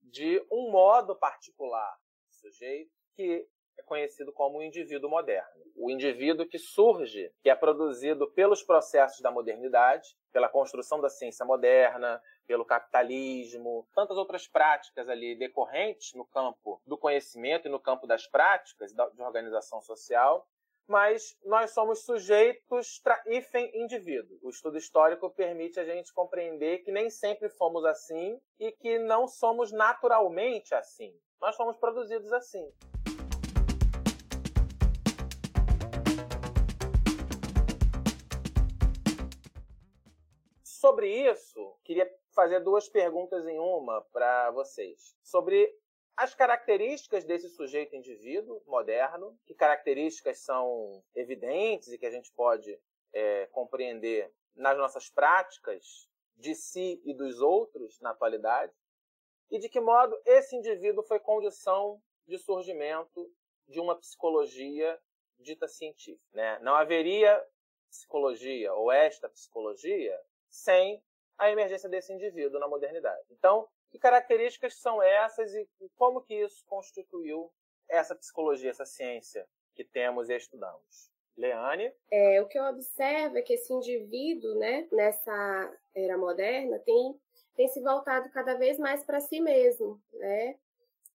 de 0.03 0.45
um 0.51 0.71
modo 0.71 1.17
particular 1.17 1.97
do 2.27 2.33
sujeito 2.33 2.91
que 3.17 3.47
é 3.79 3.83
conhecido 3.83 4.33
como 4.33 4.59
o 4.59 4.63
indivíduo 4.63 5.09
moderno. 5.09 5.63
O 5.77 5.91
indivíduo 5.91 6.47
que 6.47 6.59
surge, 6.59 7.33
que 7.43 7.49
é 7.49 7.55
produzido 7.55 8.31
pelos 8.33 8.63
processos 8.63 9.21
da 9.21 9.31
modernidade, 9.31 10.17
pela 10.33 10.49
construção 10.49 11.01
da 11.01 11.09
ciência 11.09 11.47
moderna, 11.47 12.21
pelo 12.49 12.65
capitalismo, 12.65 13.87
tantas 13.95 14.17
outras 14.17 14.49
práticas 14.49 15.07
ali 15.07 15.37
decorrentes 15.37 16.15
no 16.15 16.25
campo 16.25 16.81
do 16.87 16.97
conhecimento 16.97 17.69
e 17.69 17.71
no 17.71 17.79
campo 17.79 18.07
das 18.07 18.27
práticas 18.27 18.91
de 18.91 19.23
organização 19.23 19.83
social, 19.83 20.49
mas 20.87 21.37
nós 21.45 21.73
somos 21.73 22.07
sujeitos 22.07 23.03
hífen 23.27 23.71
indivíduo. 23.75 24.39
O 24.43 24.49
estudo 24.49 24.79
histórico 24.79 25.29
permite 25.31 25.79
a 25.79 25.85
gente 25.85 26.11
compreender 26.15 26.79
que 26.79 26.91
nem 26.91 27.11
sempre 27.11 27.51
fomos 27.51 27.85
assim 27.85 28.41
e 28.59 28.73
que 28.73 28.99
não 28.99 29.29
somos 29.29 29.71
naturalmente 29.71 30.75
assim. 30.75 31.15
Nós 31.39 31.55
fomos 31.55 31.77
produzidos 31.77 32.33
assim. 32.33 32.73
Sobre 40.81 41.09
isso, 41.31 41.77
queria 41.85 42.09
fazer 42.39 42.61
duas 42.61 42.89
perguntas 42.89 43.45
em 43.49 43.59
uma 43.59 44.01
para 44.13 44.53
vocês. 44.53 45.17
Sobre 45.25 45.77
as 46.17 46.37
características 46.37 47.25
desse 47.25 47.49
sujeito 47.49 47.97
indivíduo 47.97 48.63
moderno, 48.65 49.37
que 49.45 49.57
características 49.57 50.39
são 50.39 51.03
evidentes 51.17 51.89
e 51.89 51.99
que 51.99 52.07
a 52.07 52.13
gente 52.13 52.31
pode 52.35 52.81
é, 53.13 53.47
compreender 53.47 54.33
nas 54.55 54.79
nossas 54.79 55.11
práticas 55.11 56.09
de 56.37 56.55
si 56.55 57.03
e 57.05 57.13
dos 57.13 57.41
outros 57.41 58.01
na 58.01 58.11
atualidade, 58.11 58.73
e 59.51 59.59
de 59.59 59.69
que 59.69 59.81
modo 59.81 60.17
esse 60.25 60.55
indivíduo 60.55 61.03
foi 61.03 61.19
condição 61.19 62.01
de 62.25 62.39
surgimento 62.39 63.29
de 63.67 63.81
uma 63.81 63.99
psicologia 63.99 64.97
dita 65.41 65.67
científica. 65.67 66.23
Né? 66.33 66.61
Não 66.61 66.77
haveria 66.77 67.45
psicologia 67.91 68.73
ou 68.75 68.93
esta 68.93 69.29
psicologia 69.29 70.17
sem 70.49 71.03
a 71.39 71.51
emergência 71.51 71.89
desse 71.89 72.13
indivíduo 72.13 72.59
na 72.59 72.69
modernidade. 72.69 73.27
Então, 73.31 73.69
que 73.91 73.99
características 73.99 74.75
são 74.75 75.03
essas 75.03 75.55
e 75.55 75.69
como 75.97 76.21
que 76.21 76.35
isso 76.35 76.65
constituiu 76.67 77.51
essa 77.89 78.15
psicologia, 78.15 78.71
essa 78.71 78.85
ciência 78.85 79.47
que 79.75 79.85
temos 79.85 80.29
e 80.29 80.37
estudamos? 80.37 81.11
Leane? 81.37 81.93
É, 82.11 82.43
o 82.43 82.49
que 82.49 82.59
eu 82.59 82.65
observo 82.65 83.39
é 83.39 83.43
que 83.43 83.55
esse 83.55 83.73
indivíduo, 83.73 84.57
né, 84.57 84.89
nessa 84.91 85.73
era 85.95 86.19
moderna, 86.19 86.81
tem, 86.81 87.15
tem 87.55 87.69
se 87.69 87.81
voltado 87.81 88.29
cada 88.31 88.55
vez 88.55 88.79
mais 88.79 89.05
para 89.05 89.21
si 89.21 89.41
mesmo, 89.41 90.03
né? 90.15 90.59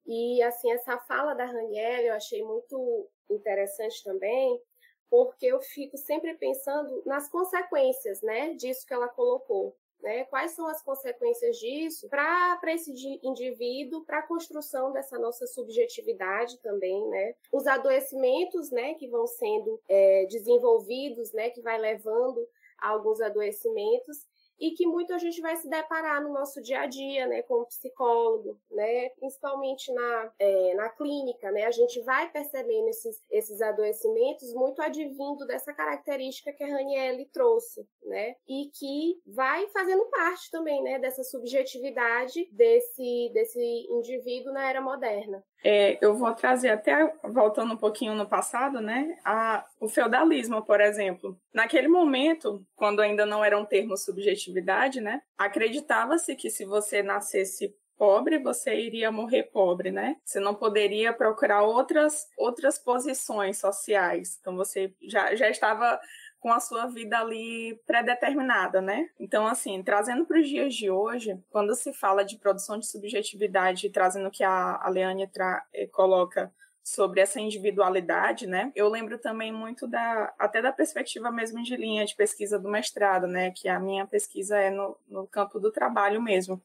E, 0.05 0.41
assim, 0.41 0.71
essa 0.71 0.97
fala 0.99 1.33
da 1.33 1.45
Raniel 1.45 2.01
eu 2.01 2.13
achei 2.13 2.43
muito 2.43 3.09
interessante 3.29 4.03
também, 4.03 4.62
porque 5.09 5.45
eu 5.45 5.62
fico 5.62 5.97
sempre 5.97 6.33
pensando 6.36 7.03
nas 7.05 7.29
consequências, 7.29 8.21
né, 8.21 8.53
disso 8.53 8.86
que 8.86 8.93
ela 8.93 9.07
colocou. 9.09 9.77
Né? 10.04 10.26
Quais 10.26 10.52
são 10.52 10.68
as 10.68 10.82
consequências 10.84 11.58
disso 11.58 12.10
para 12.10 12.60
esse 12.68 12.92
indivíduo, 13.24 14.04
para 14.04 14.20
a 14.20 14.28
construção 14.28 14.92
dessa 14.92 15.18
nossa 15.18 15.48
subjetividade 15.48 16.60
também, 16.60 17.08
né? 17.08 17.36
Os 17.54 17.66
adoecimentos, 17.66 18.70
né, 18.70 18.96
que 18.96 19.08
vão 19.08 19.26
sendo 19.26 19.80
é, 19.88 20.26
desenvolvidos, 20.26 21.32
né, 21.32 21.50
que 21.52 21.62
vai 21.62 21.78
levando 21.78 22.46
a 22.78 22.89
alguns 22.89 23.22
adoecimentos 23.22 24.28
e 24.60 24.72
que 24.72 24.86
muito 24.86 25.13
a 25.13 25.18
gente 25.18 25.42
vai 25.42 25.56
se 25.58 25.70
deparar 25.70 26.22
no 26.24 26.32
nosso 26.32 26.62
dia 26.62 26.82
a 26.82 26.86
dia, 26.86 27.28
né, 27.28 27.42
como 27.44 27.66
psicólogo, 27.66 28.60
né, 28.72 29.10
principalmente 29.10 29.92
na, 29.94 30.32
é, 30.39 30.74
na 30.76 30.89
clínica, 30.89 31.52
né, 31.52 31.66
a 31.66 31.72
gente 31.72 32.02
vai 32.02 32.32
percebendo 32.32 32.88
esses, 32.89 33.22
esses 33.32 33.62
adoecimentos 33.62 34.54
muito 34.54 34.82
advindo 34.82 35.46
dessa 35.46 35.74
característica 35.74 36.54
que 36.54 36.63
a 36.63 36.68
Ranielle 36.68 37.26
trouxe, 37.26 37.88
né, 38.04 38.36
e 38.48 38.70
que 38.74 39.22
vai 39.26 39.68
fazendo 39.70 40.06
parte 40.06 40.50
também, 40.52 40.82
né, 40.84 41.00
dessa 41.00 41.24
subjetividade 41.24 42.48
desse, 42.52 43.32
desse 43.34 43.60
indivíduo 43.89 44.54
na 44.54 44.70
era 44.70 44.82
moderna. 44.82 45.44
É, 45.63 45.97
eu 46.02 46.13
vou 46.15 46.34
trazer 46.34 46.69
até, 46.69 47.13
voltando 47.23 47.73
um 47.73 47.78
pouquinho 47.78 48.13
no 48.15 48.28
passado, 48.28 48.82
né, 48.82 49.17
a, 49.23 49.65
o 49.80 49.88
feudalismo, 49.88 50.62
por 50.62 50.82
exemplo. 50.82 51.39
Naquele 51.54 51.88
momento, 51.88 52.65
quando 52.76 53.02
ainda 53.02 53.26
não 53.26 53.45
era 53.45 53.58
um 53.58 53.65
termo 53.65 53.95
subjetividade, 53.95 54.99
né, 54.99 55.21
acreditava-se 55.38 56.36
que 56.36 56.49
se 56.49 56.65
você 56.65 57.02
nascesse 57.02 57.73
pobre, 57.97 58.38
você 58.39 58.76
iria 58.76 59.12
morrer 59.12 59.43
pobre, 59.43 59.91
né? 59.91 60.17
Você 60.26 60.39
não 60.39 60.54
poderia 60.56 61.13
procurar 61.13 61.62
outras 61.62 62.28
outras 62.38 62.78
posições 62.78 63.60
sociais. 63.60 64.38
Então 64.41 64.56
você 64.56 64.93
já, 65.02 65.34
já 65.36 65.49
estava 65.49 65.99
com 66.43 66.51
a 66.51 66.60
sua 66.60 66.88
vida 66.88 67.17
ali 67.17 67.79
pré-determinada, 67.88 68.82
né? 68.82 69.10
Então, 69.17 69.47
assim, 69.47 69.82
trazendo 69.82 70.25
para 70.25 70.38
os 70.38 70.49
dias 70.49 70.75
de 70.75 70.91
hoje, 70.91 71.39
quando 71.49 71.73
se 71.73 71.93
fala 71.93 72.25
de 72.25 72.38
produção 72.38 72.77
de 72.77 72.86
subjetividade, 72.86 73.89
trazendo 73.89 74.27
o 74.27 74.32
que 74.32 74.43
a, 74.43 74.75
a 74.75 74.89
Leane 74.89 75.32
eh, 75.73 75.88
coloca 75.88 76.51
sobre 76.84 77.21
essa 77.21 77.39
individualidade, 77.39 78.45
né? 78.45 78.73
Eu 78.75 78.89
lembro 78.89 79.17
também 79.17 79.53
muito 79.53 79.88
da 79.88 80.34
até 80.38 80.62
da 80.62 80.73
perspectiva 80.73 81.32
mesmo 81.32 81.63
de 81.63 81.77
linha 81.77 82.06
de 82.06 82.13
pesquisa 82.13 82.60
do 82.60 82.67
mestrado, 82.67 83.25
né? 83.25 83.51
Que 83.51 83.69
a 83.69 83.79
minha 83.79 84.06
pesquisa 84.06 84.58
é 84.58 84.69
no, 84.69 84.97
no 85.08 85.25
campo 85.25 85.62
do 85.62 85.71
trabalho 85.71 86.21
mesmo. 86.21 86.62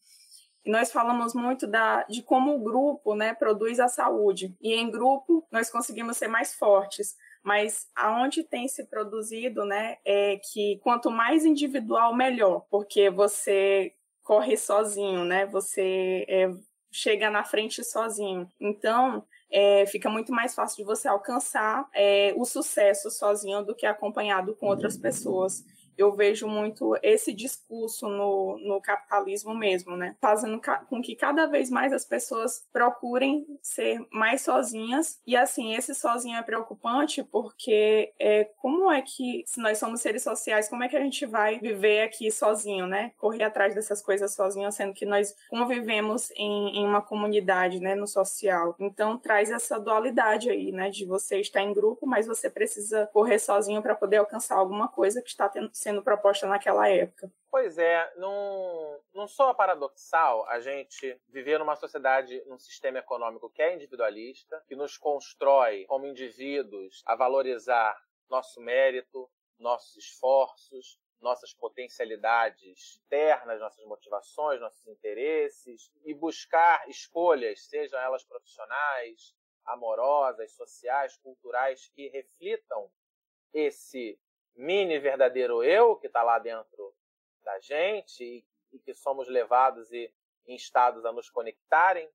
E 0.65 0.71
nós 0.73 0.91
falamos 0.91 1.35
muito 1.35 1.69
da, 1.69 2.03
de 2.03 2.21
como 2.21 2.57
o 2.57 2.59
grupo, 2.59 3.15
né, 3.15 3.33
produz 3.33 3.79
a 3.79 3.87
saúde. 3.87 4.57
E 4.61 4.75
em 4.75 4.91
grupo 4.91 5.47
nós 5.53 5.71
conseguimos 5.71 6.17
ser 6.17 6.27
mais 6.27 6.53
fortes 6.53 7.17
mas 7.49 7.87
aonde 7.97 8.45
tem 8.45 8.69
se 8.69 8.85
produzido, 8.85 9.65
né, 9.65 9.97
é 10.05 10.39
que 10.53 10.79
quanto 10.83 11.11
mais 11.11 11.47
individual, 11.47 12.15
melhor, 12.15 12.67
porque 12.71 13.09
você 13.09 13.95
corre 14.23 14.55
sozinho, 14.59 15.25
né, 15.25 15.47
você 15.47 16.27
é, 16.29 16.51
chega 16.93 17.31
na 17.31 17.43
frente 17.45 17.83
sozinho. 17.83 18.47
Então, 18.61 19.25
é, 19.51 19.87
fica 19.87 20.11
muito 20.11 20.31
mais 20.31 20.55
fácil 20.55 20.77
de 20.77 20.85
você 20.85 21.09
alcançar 21.09 21.89
é, 21.95 22.35
o 22.37 22.45
sucesso 22.45 23.11
sozinho 23.11 23.65
do 23.65 23.75
que 23.75 23.87
acompanhado 23.87 24.55
com 24.55 24.67
outras 24.67 24.99
pessoas 24.99 25.65
eu 25.99 26.13
vejo 26.13 26.47
muito 26.47 26.97
esse 27.03 27.35
discurso 27.35 28.09
no, 28.09 28.57
no 28.59 28.81
capitalismo 28.81 29.55
mesmo, 29.55 29.97
né? 29.97 30.17
Fazendo 30.21 30.61
com 30.89 31.03
que 31.03 31.17
cada 31.17 31.47
vez 31.47 31.69
mais 31.69 31.93
as 31.93 32.05
pessoas 32.05 32.65
procurem 32.73 33.45
ser 33.61 34.01
mais 34.13 34.43
sozinhas. 34.43 35.21
E 35.27 35.37
assim, 35.37 35.75
esse 35.75 35.95
sozinho 35.95 36.39
é 36.39 36.43
preocupante 36.43 37.23
porque 37.25 38.13
é, 38.19 38.45
como 38.59 38.91
é 38.91 39.03
que, 39.03 39.43
se 39.47 39.61
nós 39.61 39.79
somos 39.79 40.01
seres 40.01 40.23
sociais, 40.23 40.69
como 40.69 40.85
é 40.85 40.89
que 40.89 40.97
a 40.97 41.03
gente 41.03 41.27
vai 41.27 41.59
viver 41.59 42.03
aqui 42.03 42.31
sozinho, 42.31 42.87
né? 42.87 43.13
Correr 43.19 43.43
atrás 43.43 43.75
dessas 43.75 44.01
coisas 44.01 44.35
sozinho, 44.35 44.71
sendo 44.71 44.95
que 44.95 45.05
nós 45.05 45.35
convivemos 45.51 46.31
em, 46.37 46.79
em 46.79 46.87
uma 46.87 47.03
comunidade, 47.03 47.81
né? 47.81 47.95
No 47.97 48.07
social. 48.07 48.77
Então, 48.79 49.19
traz 49.19 49.51
essa 49.51 49.81
dualidade 49.81 50.49
aí, 50.49 50.71
né? 50.71 50.91
De 50.91 51.05
você 51.05 51.41
estar 51.41 51.63
em 51.63 51.75
grupo, 51.75 52.07
mas 52.07 52.27
você 52.27 52.49
precisa 52.49 53.09
correr 53.13 53.39
sozinho 53.41 53.83
para 53.83 53.97
poder 53.97 54.19
alcançar 54.19 54.57
alguma 54.57 54.87
coisa 54.87 55.21
que 55.21 55.29
está 55.29 55.49
tendo, 55.49 55.71
proposta 56.03 56.47
naquela 56.47 56.89
época. 56.89 57.31
Pois 57.51 57.79
é, 57.79 58.13
não, 58.17 59.01
não 59.15 59.27
só 59.27 59.55
paradoxal 59.55 60.47
a 60.49 60.61
gente 60.61 61.19
viver 61.29 61.59
numa 61.59 61.77
sociedade, 61.77 62.43
num 62.47 62.59
sistema 62.59 62.99
econômico 62.99 63.51
que 63.51 63.63
é 63.63 63.75
individualista, 63.75 64.63
que 64.69 64.77
nos 64.77 64.99
constrói 64.99 65.85
como 65.87 66.07
indivíduos 66.07 67.03
a 67.07 67.17
valorizar 67.17 67.99
nosso 68.29 68.61
mérito, 68.61 69.31
nossos 69.59 69.97
esforços, 69.97 70.99
nossas 71.21 71.53
potencialidades 71.53 73.01
internas, 73.07 73.61
nossas 73.61 73.85
motivações, 73.87 74.61
nossos 74.61 74.87
interesses 74.87 75.91
e 76.05 76.15
buscar 76.15 76.89
escolhas, 76.89 77.67
sejam 77.67 77.99
elas 77.99 78.25
profissionais, 78.25 79.35
amorosas, 79.65 80.53
sociais, 80.53 81.17
culturais, 81.17 81.91
que 81.95 82.09
reflitam 82.09 82.91
esse 83.53 84.19
mini 84.59 84.99
verdadeiro 84.99 85.63
eu 85.63 85.97
que 85.97 86.09
está 86.09 86.23
lá 86.23 86.39
dentro 86.39 86.93
da 87.45 87.59
gente 87.61 88.23
e, 88.25 88.45
e 88.73 88.79
que 88.81 88.93
somos 88.93 89.29
levados 89.29 89.91
e 89.93 90.13
instados 90.49 91.05
a 91.05 91.13
nos 91.13 91.31
conectarem 91.31 92.11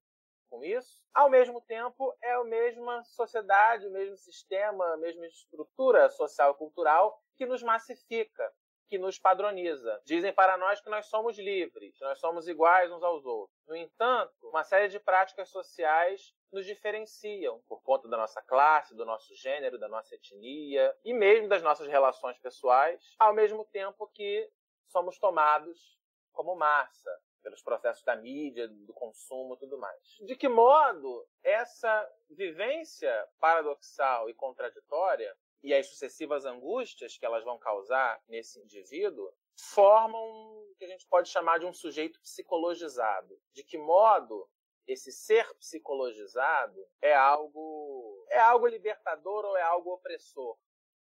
com 0.50 0.64
isso. 0.64 1.02
Ao 1.14 1.30
mesmo 1.30 1.62
tempo, 1.62 2.16
é 2.22 2.34
a 2.34 2.44
mesma 2.44 3.04
sociedade, 3.06 3.88
o 3.88 3.92
mesmo 3.92 4.18
sistema, 4.18 4.94
a 4.94 4.98
mesma 4.98 5.26
estrutura 5.26 6.10
social 6.10 6.52
e 6.52 6.58
cultural 6.58 7.24
que 7.36 7.46
nos 7.46 7.64
massifica, 7.64 8.54
que 8.88 8.98
nos 8.98 9.18
padroniza. 9.20 10.02
Dizem 10.06 10.34
para 10.34 10.58
nós 10.58 10.82
que 10.82 10.90
nós 10.90 11.08
somos 11.08 11.38
livres, 11.38 12.00
nós 12.02 12.20
somos 12.20 12.48
iguais 12.48 12.92
uns 12.92 13.04
aos 13.04 13.26
outros. 13.26 13.58
No 13.68 13.76
entanto, 13.76 14.50
uma 14.50 14.64
série 14.64 14.88
de 14.88 15.00
práticas 15.00 15.50
sociais 15.50 16.34
nos 16.52 16.66
diferenciam 16.66 17.62
por 17.68 17.82
conta 17.82 18.08
da 18.08 18.18
nossa 18.18 18.42
classe, 18.42 18.96
do 18.96 19.06
nosso 19.06 19.36
gênero, 19.36 19.80
da 19.80 19.88
nossa 19.88 20.16
etnia 20.16 20.96
e 21.04 21.14
mesmo 21.14 21.48
das 21.48 21.64
nossas 21.64 21.88
relações 21.88 22.38
pessoais, 22.40 23.16
ao 23.18 23.34
mesmo 23.34 23.66
tempo 23.66 24.08
que 24.14 24.50
somos 24.88 25.18
tomados 25.18 25.98
como 26.32 26.56
massa 26.56 27.12
pelos 27.44 27.62
processos 27.62 28.04
da 28.04 28.16
mídia, 28.16 28.68
do 28.68 28.94
consumo, 28.94 29.58
tudo 29.58 29.78
mais. 29.78 30.02
De 30.22 30.36
que 30.36 30.48
modo 30.48 31.28
essa 31.44 32.10
vivência 32.30 33.28
paradoxal 33.40 34.30
e 34.30 34.34
contraditória 34.34 35.36
e 35.64 35.74
as 35.74 35.88
sucessivas 35.88 36.46
angústias 36.46 37.18
que 37.18 37.26
elas 37.26 37.44
vão 37.44 37.58
causar 37.58 38.22
nesse 38.28 38.60
indivíduo 38.60 39.32
formam 39.58 40.22
o 40.22 40.76
que 40.78 40.84
a 40.84 40.88
gente 40.90 41.08
pode 41.08 41.30
chamar 41.30 41.60
de 41.60 41.66
um 41.66 41.74
sujeito 41.74 42.20
psicologizado. 42.20 43.40
De 43.54 43.64
que 43.64 43.78
modo 43.78 44.50
esse 44.86 45.12
ser 45.12 45.48
psicologizado 45.56 46.86
é 47.02 47.16
algo 47.16 48.26
é 48.30 48.40
algo 48.40 48.68
libertador 48.68 49.46
ou 49.46 49.56
é 49.56 49.62
algo 49.62 49.94
opressor 49.94 50.58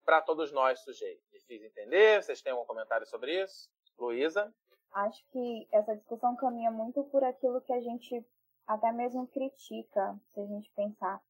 para 0.06 0.22
todos 0.22 0.52
nós 0.52 0.80
sujeitos. 0.82 1.28
Difícil 1.32 1.68
entender? 1.68 2.22
Vocês 2.22 2.42
têm 2.42 2.52
algum 2.52 2.66
comentário 2.66 3.08
sobre 3.08 3.42
isso? 3.42 3.70
Luísa? 3.98 4.54
Acho 4.94 5.24
que 5.32 5.68
essa 5.72 5.96
discussão 5.96 6.36
caminha 6.36 6.70
muito 6.70 7.04
por 7.06 7.24
aquilo 7.24 7.62
que 7.62 7.74
a 7.74 7.82
gente 7.82 8.24
até 8.68 8.92
mesmo 8.92 9.28
critica, 9.28 10.20
se 10.34 10.40
a 10.40 10.46
gente 10.46 10.72
pensar 10.76 11.22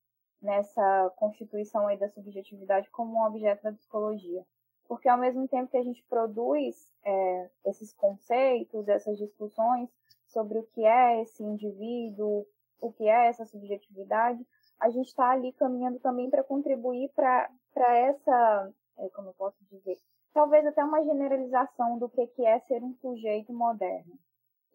nessa 0.42 1.12
constituição 1.16 1.88
aí 1.88 1.98
da 1.98 2.10
subjetividade 2.10 2.90
como 2.90 3.18
um 3.18 3.26
objeto 3.26 3.64
da 3.64 3.74
psicologia. 3.74 4.46
Porque 4.88 5.08
ao 5.08 5.18
mesmo 5.18 5.48
tempo 5.48 5.72
que 5.72 5.78
a 5.78 5.84
gente 5.84 6.04
produz 6.10 6.92
é, 7.06 7.50
esses 7.66 7.94
conceitos, 7.94 8.88
essas 8.88 9.18
discussões 9.18 9.90
sobre 10.28 10.58
o 10.58 10.64
que 10.64 10.84
é 10.84 11.22
esse 11.22 11.44
indivíduo, 11.44 12.46
o 12.80 12.92
que 12.92 13.08
é 13.08 13.28
essa 13.28 13.46
subjetividade, 13.46 14.46
a 14.80 14.90
gente 14.90 15.08
está 15.08 15.30
ali 15.30 15.54
caminhando 15.54 16.00
também 16.00 16.30
para 16.30 16.44
contribuir 16.44 17.12
para 17.16 17.50
essa, 17.76 18.74
é, 18.98 19.10
como 19.10 19.30
eu 19.30 19.34
posso 19.34 19.58
dizer, 19.70 20.00
talvez 20.34 20.66
até 20.66 20.84
uma 20.84 21.04
generalização 21.04 22.00
do 22.00 22.10
que, 22.10 22.26
que 22.28 22.46
é 22.46 22.60
ser 22.62 22.84
um 22.84 22.94
sujeito 22.96 23.54
moderno. 23.54 24.18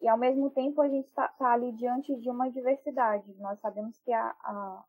E 0.01 0.09
ao 0.09 0.19
mesmo 0.19 0.51
tempo 0.51 0.81
a 0.81 0.89
gente 0.89 1.09
está 1.09 1.29
tá 1.29 1.53
ali 1.53 1.73
diante 1.73 2.15
de 2.17 2.31
uma 2.31 2.51
diversidade. 2.51 3.35
Nós 3.39 3.59
sabemos 3.61 3.99
que 4.01 4.13
a, 4.13 4.35
a, 4.45 4.85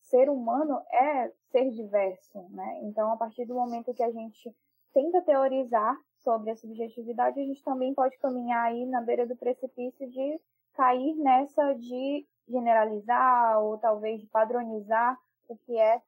ser 0.00 0.28
humano 0.28 0.80
é 0.92 1.30
ser 1.50 1.70
diverso, 1.70 2.46
né? 2.50 2.80
Então, 2.82 3.12
a 3.12 3.16
partir 3.16 3.44
do 3.46 3.54
momento 3.54 3.94
que 3.94 4.02
a 4.02 4.10
gente 4.10 4.54
tenta 4.92 5.22
teorizar 5.22 5.96
sobre 6.18 6.50
a 6.50 6.56
subjetividade, 6.56 7.40
a 7.40 7.44
gente 7.44 7.62
também 7.62 7.94
pode 7.94 8.16
caminhar 8.18 8.66
aí 8.66 8.86
na 8.86 9.00
beira 9.00 9.26
do 9.26 9.36
precipício 9.36 10.08
de 10.10 10.40
cair 10.74 11.14
nessa 11.16 11.74
de 11.74 12.26
generalizar 12.48 13.58
ou 13.60 13.78
talvez 13.78 14.20
de 14.20 14.26
padronizar 14.26 15.18
o 15.48 15.56
que 15.56 15.78
é 15.78 16.00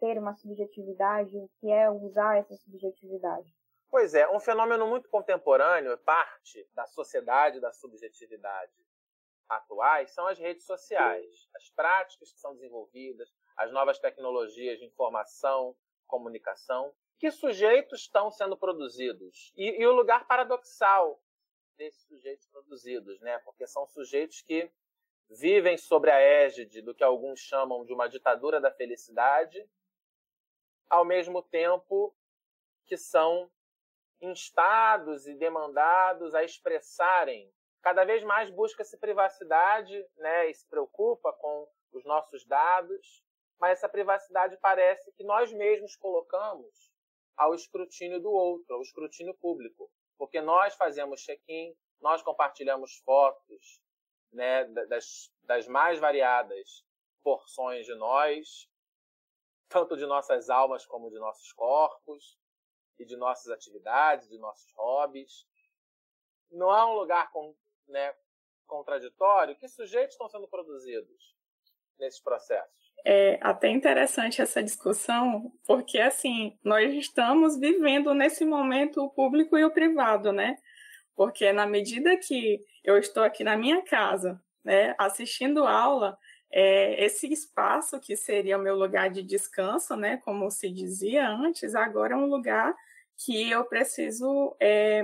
ter 0.00 0.18
uma 0.18 0.34
subjetividade, 0.34 1.36
o 1.36 1.48
que 1.60 1.70
é 1.70 1.90
usar 1.90 2.38
essa 2.38 2.56
subjetividade. 2.56 3.54
Pois 3.90 4.14
é, 4.14 4.28
um 4.30 4.40
fenômeno 4.40 4.86
muito 4.86 5.08
contemporâneo, 5.08 5.96
parte 5.98 6.66
da 6.74 6.86
sociedade 6.86 7.60
da 7.60 7.72
subjetividade 7.72 8.72
atuais, 9.56 10.10
são 10.12 10.26
as 10.26 10.38
redes 10.38 10.64
sociais, 10.64 11.48
as 11.54 11.68
práticas 11.70 12.32
que 12.32 12.40
são 12.40 12.54
desenvolvidas, 12.54 13.32
as 13.56 13.72
novas 13.72 13.98
tecnologias 13.98 14.78
de 14.78 14.84
informação, 14.84 15.76
comunicação, 16.06 16.94
que 17.18 17.30
sujeitos 17.30 18.00
estão 18.00 18.30
sendo 18.30 18.56
produzidos. 18.56 19.52
E, 19.56 19.80
e 19.80 19.86
o 19.86 19.92
lugar 19.92 20.26
paradoxal 20.26 21.22
desses 21.76 22.02
sujeitos 22.02 22.46
produzidos, 22.46 23.20
né? 23.20 23.38
Porque 23.40 23.66
são 23.66 23.86
sujeitos 23.86 24.42
que 24.42 24.70
vivem 25.28 25.76
sobre 25.76 26.10
a 26.10 26.20
égide 26.20 26.82
do 26.82 26.94
que 26.94 27.04
alguns 27.04 27.40
chamam 27.40 27.84
de 27.84 27.92
uma 27.92 28.08
ditadura 28.08 28.60
da 28.60 28.70
felicidade, 28.70 29.66
ao 30.88 31.04
mesmo 31.04 31.42
tempo 31.42 32.14
que 32.84 32.96
são 32.96 33.50
instados 34.20 35.26
e 35.26 35.34
demandados 35.34 36.34
a 36.34 36.44
expressarem. 36.44 37.52
Cada 37.82 38.04
vez 38.04 38.22
mais 38.22 38.50
busca-se 38.50 38.96
privacidade 38.98 40.06
né, 40.16 40.48
e 40.48 40.54
se 40.54 40.66
preocupa 40.68 41.32
com 41.32 41.68
os 41.92 42.04
nossos 42.04 42.44
dados, 42.46 43.22
mas 43.58 43.72
essa 43.72 43.88
privacidade 43.88 44.56
parece 44.58 45.12
que 45.12 45.24
nós 45.24 45.52
mesmos 45.52 45.96
colocamos 45.96 46.90
ao 47.36 47.54
escrutínio 47.54 48.20
do 48.20 48.30
outro, 48.30 48.74
ao 48.74 48.82
escrutínio 48.82 49.34
público, 49.34 49.90
porque 50.16 50.40
nós 50.40 50.74
fazemos 50.76 51.20
check-in, 51.22 51.76
nós 52.00 52.22
compartilhamos 52.22 52.98
fotos 53.04 53.80
né, 54.32 54.64
das, 54.64 55.32
das 55.42 55.66
mais 55.66 55.98
variadas 55.98 56.84
porções 57.22 57.86
de 57.86 57.94
nós, 57.94 58.68
tanto 59.68 59.96
de 59.96 60.06
nossas 60.06 60.48
almas 60.50 60.86
como 60.86 61.10
de 61.10 61.18
nossos 61.18 61.52
corpos, 61.52 62.38
e 62.98 63.04
de 63.04 63.16
nossas 63.16 63.50
atividades, 63.50 64.28
de 64.28 64.38
nossos 64.38 64.72
hobbies. 64.74 65.46
Não 66.50 66.70
há 66.70 66.86
um 66.86 66.94
lugar 66.94 67.30
né, 67.88 68.14
contraditório. 68.66 69.56
Que 69.56 69.68
sujeitos 69.68 70.14
estão 70.14 70.28
sendo 70.28 70.48
produzidos 70.48 71.36
nesses 71.98 72.20
processos? 72.20 72.92
É 73.04 73.38
até 73.42 73.68
interessante 73.68 74.40
essa 74.40 74.62
discussão, 74.62 75.52
porque 75.66 75.98
assim, 75.98 76.56
nós 76.62 76.92
estamos 76.94 77.58
vivendo 77.58 78.14
nesse 78.14 78.44
momento 78.44 79.02
o 79.02 79.10
público 79.10 79.58
e 79.58 79.64
o 79.64 79.72
privado, 79.72 80.32
né? 80.32 80.56
Porque 81.16 81.52
na 81.52 81.66
medida 81.66 82.16
que 82.16 82.64
eu 82.84 82.96
estou 82.98 83.22
aqui 83.22 83.42
na 83.42 83.56
minha 83.56 83.82
casa, 83.82 84.40
né, 84.64 84.94
assistindo 84.98 85.66
aula, 85.66 86.16
é, 86.50 87.04
esse 87.04 87.26
espaço 87.32 87.98
que 87.98 88.16
seria 88.16 88.56
o 88.56 88.62
meu 88.62 88.76
lugar 88.76 89.10
de 89.10 89.22
descanso, 89.22 89.96
né, 89.96 90.18
como 90.18 90.50
se 90.50 90.70
dizia 90.70 91.28
antes, 91.28 91.74
agora 91.74 92.14
é 92.14 92.16
um 92.16 92.26
lugar 92.26 92.74
que 93.16 93.50
eu 93.50 93.64
preciso 93.64 94.54
é, 94.60 95.02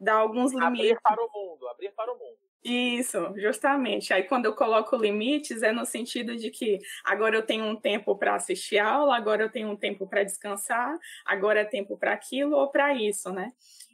dar 0.00 0.14
alguns 0.14 0.52
limites. 0.52 0.96
Abrir 0.96 1.00
para 1.02 1.22
o 1.22 1.30
mundo, 1.32 1.68
abrir 1.68 1.92
para 1.94 2.12
o 2.12 2.18
mundo. 2.18 2.38
Isso, 2.62 3.32
justamente. 3.36 4.12
Aí 4.12 4.24
quando 4.24 4.44
eu 4.46 4.54
coloco 4.54 4.96
limites 4.96 5.62
é 5.62 5.72
no 5.72 5.86
sentido 5.86 6.36
de 6.36 6.50
que 6.50 6.78
agora 7.04 7.36
eu 7.36 7.42
tenho 7.42 7.64
um 7.64 7.76
tempo 7.76 8.16
para 8.16 8.34
assistir 8.34 8.78
aula, 8.78 9.16
agora 9.16 9.42
eu 9.42 9.50
tenho 9.50 9.68
um 9.68 9.76
tempo 9.76 10.06
para 10.06 10.24
descansar, 10.24 10.98
agora 11.24 11.60
é 11.60 11.64
tempo 11.64 11.96
para 11.96 12.12
aquilo 12.12 12.56
ou 12.56 12.70
para 12.70 12.94
isso, 12.94 13.32
né? 13.32 13.50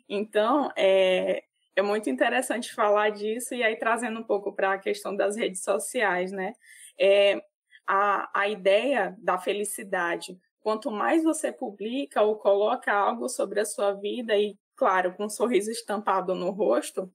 Então, 0.08 0.70
é, 0.76 1.44
é 1.76 1.82
muito 1.82 2.10
interessante 2.10 2.74
falar 2.74 3.10
disso 3.10 3.54
e 3.54 3.62
aí 3.62 3.76
trazendo 3.76 4.20
um 4.20 4.24
pouco 4.24 4.52
para 4.52 4.72
a 4.72 4.78
questão 4.78 5.14
das 5.14 5.36
redes 5.36 5.62
sociais, 5.62 6.32
né? 6.32 6.52
É, 6.98 7.40
a, 7.86 8.28
a 8.40 8.48
ideia 8.48 9.14
da 9.18 9.38
felicidade. 9.38 10.36
Quanto 10.60 10.90
mais 10.90 11.22
você 11.22 11.52
publica 11.52 12.22
ou 12.22 12.36
coloca 12.36 12.92
algo 12.92 13.28
sobre 13.28 13.60
a 13.60 13.64
sua 13.64 13.92
vida 13.92 14.36
e, 14.36 14.56
claro, 14.76 15.14
com 15.14 15.24
um 15.24 15.30
sorriso 15.30 15.70
estampado 15.70 16.34
no 16.34 16.50
rosto, 16.50 17.12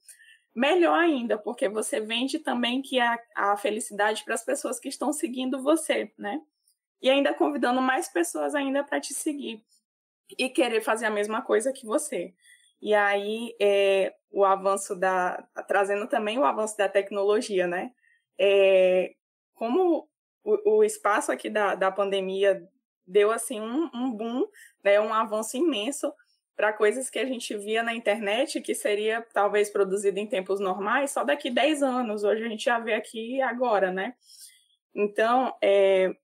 melhor 0.54 1.00
ainda, 1.00 1.38
porque 1.38 1.70
você 1.70 2.00
vende 2.02 2.40
também 2.40 2.82
que 2.82 3.00
a, 3.00 3.18
a 3.36 3.56
felicidade 3.56 4.24
para 4.26 4.34
as 4.34 4.44
pessoas 4.44 4.80
que 4.80 4.90
estão 4.90 5.14
seguindo 5.14 5.62
você, 5.62 6.12
né? 6.18 6.42
E 7.02 7.10
ainda 7.10 7.34
convidando 7.34 7.82
mais 7.82 8.10
pessoas 8.10 8.54
ainda 8.54 8.84
para 8.84 9.00
te 9.00 9.14
seguir 9.14 9.64
e 10.38 10.50
querer 10.50 10.82
fazer 10.82 11.06
a 11.06 11.12
mesma 11.12 11.42
coisa 11.42 11.72
que 11.72 11.86
você. 11.86 12.34
E 12.82 12.94
aí, 12.94 13.56
é, 13.60 14.14
o 14.32 14.44
avanço 14.44 14.96
da. 14.96 15.48
trazendo 15.68 16.08
também 16.08 16.40
o 16.40 16.46
avanço 16.46 16.78
da 16.78 16.90
tecnologia, 16.90 17.68
né? 17.68 17.92
É, 18.40 19.14
como 19.54 20.10
o, 20.44 20.78
o, 20.78 20.84
espaço 20.84 21.32
aqui 21.32 21.50
da, 21.50 21.76
da 21.76 21.92
pandemia 21.92 22.68
deu 23.06 23.32
assim 23.32 23.62
um, 23.62 23.90
um 23.94 24.12
boom, 24.12 24.48
né, 24.84 25.00
um 25.00 25.14
avanço 25.14 25.58
imenso 25.58 26.12
para 26.62 26.74
coisas 26.74 27.10
que 27.10 27.18
a 27.18 27.26
gente 27.26 27.58
via 27.58 27.82
na 27.82 27.92
internet 27.92 28.62
que 28.62 28.76
seria 28.76 29.26
talvez 29.34 29.72
produzido 29.72 30.20
em 30.20 30.28
tempos 30.28 30.60
normais 30.60 31.10
só 31.10 31.24
daqui 31.24 31.50
10 31.50 31.82
anos. 31.82 32.24
Hoje 32.24 32.46
a 32.46 32.48
gente 32.48 32.66
já 32.66 32.78
vê 32.78 32.94
aqui 32.94 33.42
agora, 33.42 33.92
né? 33.92 34.14
Então, 34.94 35.58
é, 35.60 36.16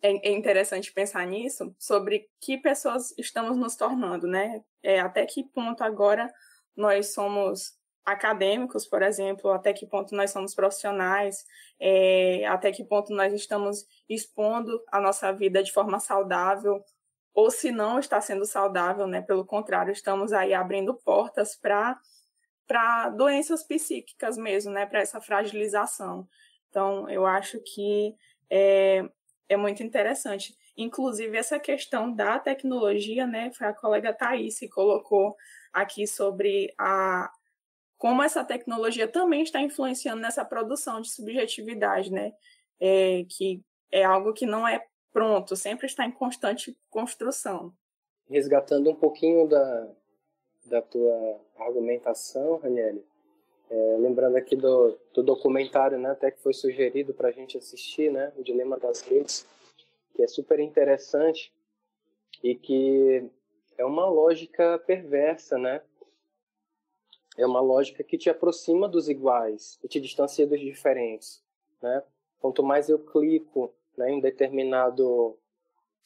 é, 0.00 0.28
é 0.28 0.30
interessante 0.30 0.92
pensar 0.92 1.26
nisso, 1.26 1.74
sobre 1.80 2.28
que 2.40 2.56
pessoas 2.56 3.12
estamos 3.18 3.56
nos 3.56 3.74
tornando, 3.74 4.28
né? 4.28 4.62
É, 4.84 5.00
até 5.00 5.26
que 5.26 5.42
ponto 5.42 5.82
agora 5.82 6.32
nós 6.76 7.12
somos 7.12 7.72
acadêmicos, 8.04 8.86
por 8.86 9.02
exemplo, 9.02 9.50
até 9.50 9.72
que 9.72 9.84
ponto 9.84 10.14
nós 10.14 10.30
somos 10.30 10.54
profissionais, 10.54 11.44
é, 11.80 12.46
até 12.46 12.70
que 12.70 12.84
ponto 12.84 13.12
nós 13.12 13.32
estamos 13.32 13.84
expondo 14.08 14.80
a 14.92 15.00
nossa 15.00 15.32
vida 15.32 15.60
de 15.60 15.72
forma 15.72 15.98
saudável, 15.98 16.84
ou 17.36 17.50
se 17.50 17.70
não 17.70 17.98
está 17.98 18.18
sendo 18.18 18.46
saudável, 18.46 19.06
né? 19.06 19.20
Pelo 19.20 19.44
contrário, 19.44 19.92
estamos 19.92 20.32
aí 20.32 20.54
abrindo 20.54 20.94
portas 20.94 21.54
para 21.54 22.00
para 22.66 23.10
doenças 23.10 23.62
psíquicas 23.62 24.36
mesmo, 24.36 24.72
né? 24.72 24.86
Para 24.86 25.00
essa 25.00 25.20
fragilização. 25.20 26.26
Então, 26.70 27.08
eu 27.08 27.26
acho 27.26 27.60
que 27.60 28.16
é, 28.50 29.04
é 29.50 29.56
muito 29.56 29.82
interessante. 29.82 30.56
Inclusive, 30.76 31.36
essa 31.36 31.60
questão 31.60 32.12
da 32.12 32.38
tecnologia, 32.38 33.26
né? 33.26 33.52
Foi 33.52 33.66
a 33.66 33.74
colega 33.74 34.14
Thaís 34.14 34.58
que 34.58 34.68
colocou 34.68 35.36
aqui 35.72 36.06
sobre 36.06 36.74
a 36.78 37.30
como 37.98 38.22
essa 38.22 38.44
tecnologia 38.44 39.08
também 39.08 39.42
está 39.42 39.60
influenciando 39.60 40.20
nessa 40.20 40.44
produção 40.44 41.00
de 41.02 41.10
subjetividade, 41.10 42.10
né? 42.10 42.32
É, 42.80 43.24
que 43.28 43.62
é 43.92 44.04
algo 44.04 44.32
que 44.32 44.46
não 44.46 44.66
é 44.66 44.82
pronto, 45.16 45.56
sempre 45.56 45.86
está 45.86 46.04
em 46.04 46.10
constante 46.10 46.76
construção. 46.90 47.72
Resgatando 48.28 48.90
um 48.90 48.94
pouquinho 48.94 49.48
da, 49.48 49.88
da 50.66 50.82
tua 50.82 51.40
argumentação, 51.58 52.58
Raniele, 52.58 53.02
é, 53.70 53.96
lembrando 53.98 54.36
aqui 54.36 54.54
do, 54.54 54.94
do 55.14 55.22
documentário, 55.22 55.98
né, 55.98 56.10
até 56.10 56.30
que 56.30 56.42
foi 56.42 56.52
sugerido 56.52 57.14
para 57.14 57.28
a 57.28 57.32
gente 57.32 57.56
assistir, 57.56 58.12
né, 58.12 58.30
o 58.36 58.42
Dilema 58.42 58.78
das 58.78 59.00
Redes, 59.00 59.46
que 60.14 60.22
é 60.22 60.28
super 60.28 60.60
interessante 60.60 61.50
e 62.42 62.54
que 62.54 63.24
é 63.78 63.86
uma 63.86 64.04
lógica 64.04 64.78
perversa, 64.80 65.56
né? 65.56 65.80
É 67.38 67.46
uma 67.46 67.60
lógica 67.60 68.04
que 68.04 68.18
te 68.18 68.28
aproxima 68.28 68.86
dos 68.86 69.08
iguais 69.08 69.78
e 69.82 69.88
te 69.88 69.98
distancia 69.98 70.46
dos 70.46 70.60
diferentes, 70.60 71.42
né? 71.80 72.02
Quanto 72.38 72.62
mais 72.62 72.90
eu 72.90 72.98
clico 72.98 73.74
né, 73.96 74.10
em 74.10 74.20
determinado 74.20 75.36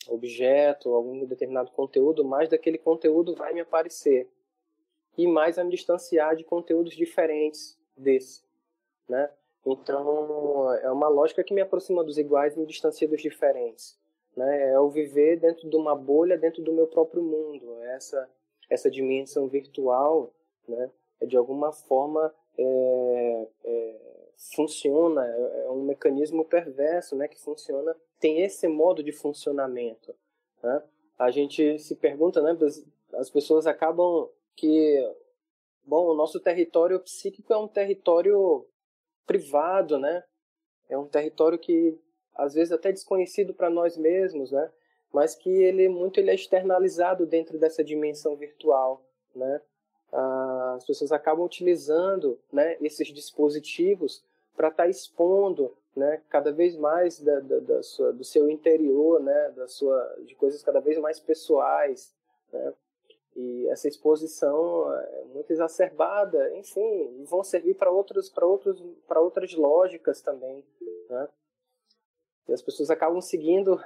objeto, 0.09 0.94
algum 0.94 1.24
determinado 1.26 1.70
conteúdo, 1.72 2.24
mais 2.24 2.48
daquele 2.48 2.79
conteúdo 2.79 3.35
vai 3.35 3.53
me 3.53 3.61
aparecer 3.61 4.29
e 5.16 5.26
mais 5.26 5.57
vai 5.57 5.64
me 5.64 5.70
distanciar 5.70 6.35
de 6.37 6.44
conteúdos 6.44 6.94
diferentes 6.94 7.79
desse, 7.96 8.42
né? 9.09 9.31
Então 9.66 10.72
é 10.74 10.90
uma 10.90 11.09
lógica 11.09 11.44
que 11.44 11.53
me 11.53 11.61
aproxima 11.61 12.03
dos 12.03 12.16
iguais 12.16 12.57
e 12.57 12.59
me 12.59 12.66
distancia 12.66 13.07
dos 13.07 13.20
diferentes 13.20 14.00
né? 14.37 14.70
É 14.70 14.81
o 14.81 14.90
viver 14.90 15.38
dentro 15.38 15.68
de 15.68 15.76
uma 15.76 15.94
bolha, 15.94 16.38
dentro 16.38 16.62
do 16.62 16.72
meu 16.72 16.87
próprio 16.87 17.22
mundo. 17.22 17.83
Essa 17.85 18.29
essa 18.68 18.88
dimensão 18.88 19.48
virtual, 19.48 20.33
né? 20.68 20.90
É 21.20 21.26
de 21.26 21.37
alguma 21.37 21.72
forma 21.72 22.33
é, 22.57 23.48
é, 23.64 24.10
funciona, 24.55 25.26
é, 25.26 25.66
é 25.66 25.70
um 25.70 25.83
mecanismo 25.83 26.44
perverso, 26.44 27.14
né? 27.14 27.29
Que 27.29 27.38
funciona, 27.38 27.94
tem 28.18 28.42
esse 28.42 28.66
modo 28.66 29.03
de 29.03 29.12
funcionamento. 29.12 30.14
Né? 30.62 30.83
A 31.18 31.31
gente 31.31 31.79
se 31.79 31.94
pergunta, 31.94 32.40
né? 32.40 32.57
As 33.14 33.29
pessoas 33.29 33.66
acabam 33.66 34.29
que, 34.57 35.14
bom, 35.85 36.07
o 36.07 36.14
nosso 36.14 36.40
território 36.40 36.98
psíquico 37.00 37.53
é 37.53 37.57
um 37.57 37.68
território 37.68 38.66
privado, 39.26 39.98
né? 39.98 40.24
É 40.88 40.96
um 40.96 41.07
território 41.07 41.59
que 41.59 41.98
às 42.35 42.55
vezes 42.55 42.72
até 42.72 42.90
desconhecido 42.90 43.53
para 43.53 43.68
nós 43.68 43.96
mesmos, 43.96 44.50
né? 44.50 44.70
Mas 45.12 45.35
que 45.35 45.50
ele 45.50 45.88
muito 45.88 46.18
ele 46.18 46.31
é 46.31 46.35
externalizado 46.35 47.26
dentro 47.26 47.59
dessa 47.59 47.85
dimensão 47.85 48.37
virtual, 48.37 49.05
né? 49.35 49.61
Ah, 50.12 50.74
as 50.76 50.85
pessoas 50.85 51.12
acabam 51.12 51.44
utilizando, 51.44 52.40
né, 52.53 52.76
esses 52.81 53.09
dispositivos 53.09 54.24
para 54.61 54.68
estar 54.68 54.83
tá 54.83 54.90
expondo, 54.90 55.75
né, 55.96 56.20
cada 56.29 56.53
vez 56.53 56.77
mais 56.77 57.18
da, 57.18 57.40
da, 57.40 57.61
da 57.61 57.83
sua, 57.83 58.12
do 58.12 58.23
seu 58.23 58.51
interior, 58.51 59.18
né, 59.18 59.53
da 59.57 59.66
sua, 59.66 60.18
de 60.27 60.35
coisas 60.35 60.62
cada 60.62 60.81
vez 60.81 60.99
mais 60.99 61.18
pessoais, 61.18 62.14
né? 62.53 62.75
E 63.35 63.66
essa 63.68 63.88
exposição 63.88 64.92
é 64.92 65.25
muito 65.33 65.51
exacerbada, 65.51 66.55
enfim, 66.59 67.25
vão 67.25 67.42
servir 67.42 67.75
para 67.75 67.90
outros, 67.90 68.29
para 68.29 68.44
outros, 68.44 68.83
para 69.09 69.18
outras 69.18 69.55
lógicas 69.55 70.20
também, 70.20 70.62
né? 71.09 71.29
E 72.49 72.53
as 72.53 72.61
pessoas 72.61 72.90
acabam 72.90 73.23
seguindo, 73.23 73.83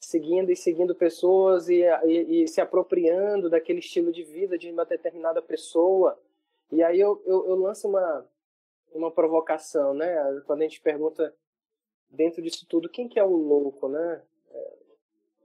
seguindo 0.00 0.50
e 0.50 0.56
seguindo 0.56 0.92
pessoas 0.92 1.68
e, 1.68 1.84
e, 2.04 2.42
e, 2.42 2.48
se 2.48 2.60
apropriando 2.60 3.48
daquele 3.48 3.78
estilo 3.78 4.10
de 4.10 4.24
vida 4.24 4.58
de 4.58 4.72
uma 4.72 4.84
determinada 4.84 5.40
pessoa. 5.40 6.18
E 6.72 6.82
aí 6.82 6.98
eu, 6.98 7.22
eu, 7.24 7.46
eu 7.46 7.54
lanço 7.54 7.86
uma, 7.86 8.26
uma 8.92 9.10
provocação, 9.10 9.94
né? 9.94 10.42
Quando 10.46 10.60
a 10.60 10.64
gente 10.64 10.80
pergunta 10.80 11.34
dentro 12.08 12.42
disso 12.42 12.66
tudo, 12.68 12.88
quem 12.88 13.08
que 13.08 13.18
é 13.18 13.24
o 13.24 13.34
louco, 13.34 13.88
né? 13.88 14.22
É, 14.50 14.76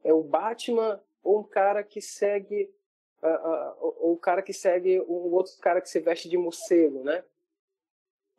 é 0.05 0.13
o 0.13 0.23
Batman 0.23 1.01
ou 1.23 1.39
um 1.39 1.43
cara 1.43 1.83
que 1.83 2.01
segue 2.01 2.73
ou 3.79 4.13
o 4.13 4.17
cara 4.17 4.41
que 4.41 4.53
segue 4.53 4.99
o 4.99 5.33
outro 5.33 5.57
cara 5.59 5.81
que 5.81 5.89
se 5.89 5.99
veste 5.99 6.29
de 6.29 6.37
morcego, 6.37 7.03
né? 7.03 7.23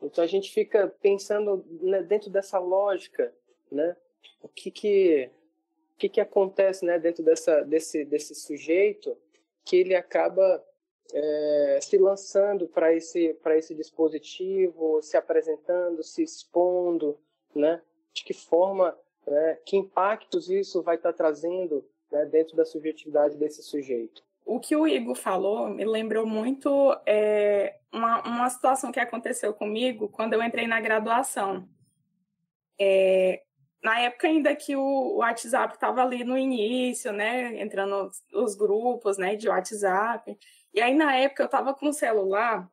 Então 0.00 0.22
a 0.22 0.26
gente 0.26 0.52
fica 0.52 0.88
pensando 1.00 1.64
né, 1.82 2.02
dentro 2.02 2.30
dessa 2.30 2.58
lógica, 2.58 3.34
né? 3.70 3.96
O 4.40 4.48
que 4.48 4.70
que 4.70 5.30
o 5.94 5.98
que 5.98 6.08
que 6.08 6.20
acontece, 6.20 6.84
né, 6.84 6.98
dentro 6.98 7.24
dessa 7.24 7.62
desse 7.62 8.04
desse 8.04 8.34
sujeito 8.34 9.16
que 9.64 9.76
ele 9.76 9.94
acaba 9.94 10.64
é, 11.12 11.78
se 11.82 11.98
lançando 11.98 12.66
para 12.66 12.92
esse 12.94 13.34
para 13.42 13.56
esse 13.56 13.74
dispositivo, 13.74 15.00
se 15.02 15.16
apresentando, 15.16 16.02
se 16.02 16.22
expondo, 16.22 17.18
né? 17.54 17.80
De 18.12 18.24
que 18.24 18.34
forma, 18.34 18.96
né, 19.26 19.58
que 19.64 19.76
impactos 19.76 20.48
isso 20.48 20.82
vai 20.82 20.96
estar 20.96 21.12
tá 21.12 21.16
trazendo 21.16 21.84
né, 22.10 22.24
dentro 22.24 22.56
da 22.56 22.64
subjetividade 22.64 23.36
desse 23.36 23.62
sujeito? 23.62 24.22
O 24.44 24.60
que 24.60 24.76
o 24.76 24.86
Igor 24.86 25.16
falou 25.16 25.68
me 25.68 25.84
lembrou 25.84 26.24
muito 26.24 26.96
é, 27.04 27.78
uma, 27.92 28.22
uma 28.22 28.48
situação 28.48 28.92
que 28.92 29.00
aconteceu 29.00 29.52
comigo 29.52 30.08
quando 30.08 30.34
eu 30.34 30.42
entrei 30.42 30.66
na 30.66 30.80
graduação. 30.80 31.68
É, 32.78 33.42
na 33.82 34.00
época 34.00 34.28
ainda 34.28 34.54
que 34.54 34.76
o 34.76 35.16
WhatsApp 35.16 35.74
estava 35.74 36.02
ali 36.02 36.24
no 36.24 36.36
início, 36.36 37.12
né, 37.12 37.60
entrando 37.60 38.10
os 38.32 38.54
grupos, 38.54 39.18
né, 39.18 39.36
de 39.36 39.48
WhatsApp. 39.48 40.36
E 40.76 40.82
aí 40.82 40.94
na 40.94 41.16
época 41.16 41.42
eu 41.42 41.46
estava 41.46 41.72
com 41.72 41.88
um 41.88 41.92
celular 41.92 42.70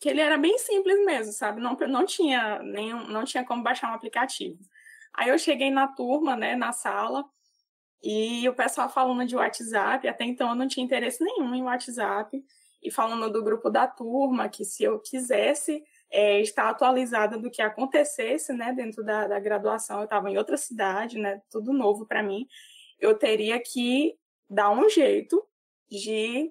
que 0.00 0.08
ele 0.08 0.20
era 0.20 0.36
bem 0.36 0.58
simples 0.58 1.04
mesmo, 1.06 1.32
sabe? 1.32 1.60
Não, 1.60 1.76
não 1.76 2.04
tinha 2.04 2.60
nenhum, 2.60 3.06
não 3.06 3.24
tinha 3.24 3.44
como 3.44 3.62
baixar 3.62 3.92
um 3.92 3.94
aplicativo. 3.94 4.58
Aí 5.14 5.28
eu 5.28 5.38
cheguei 5.38 5.70
na 5.70 5.86
turma, 5.86 6.34
né, 6.34 6.56
na 6.56 6.72
sala, 6.72 7.24
e 8.02 8.48
o 8.48 8.54
pessoal 8.54 8.88
falando 8.88 9.24
de 9.24 9.36
WhatsApp, 9.36 10.08
até 10.08 10.24
então 10.24 10.48
eu 10.48 10.56
não 10.56 10.66
tinha 10.66 10.84
interesse 10.84 11.22
nenhum 11.22 11.54
em 11.54 11.62
WhatsApp, 11.62 12.44
e 12.82 12.90
falando 12.90 13.30
do 13.30 13.44
grupo 13.44 13.70
da 13.70 13.86
turma, 13.86 14.48
que 14.48 14.64
se 14.64 14.82
eu 14.82 14.98
quisesse 14.98 15.84
é, 16.10 16.40
estar 16.40 16.68
atualizada 16.68 17.38
do 17.38 17.48
que 17.48 17.62
acontecesse, 17.62 18.52
né, 18.52 18.72
dentro 18.72 19.04
da, 19.04 19.28
da 19.28 19.38
graduação, 19.38 19.98
eu 19.98 20.04
estava 20.04 20.28
em 20.28 20.36
outra 20.36 20.56
cidade, 20.56 21.16
né, 21.16 21.40
tudo 21.48 21.72
novo 21.72 22.04
para 22.04 22.24
mim, 22.24 22.48
eu 22.98 23.16
teria 23.16 23.60
que 23.60 24.18
dar 24.50 24.70
um 24.70 24.88
jeito 24.88 25.40
de 25.88 26.50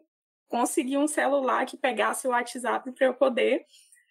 conseguir 0.51 0.97
um 0.97 1.07
celular 1.07 1.65
que 1.65 1.77
pegasse 1.77 2.27
o 2.27 2.31
WhatsApp 2.31 2.91
para 2.91 3.07
eu 3.07 3.13
poder 3.13 3.65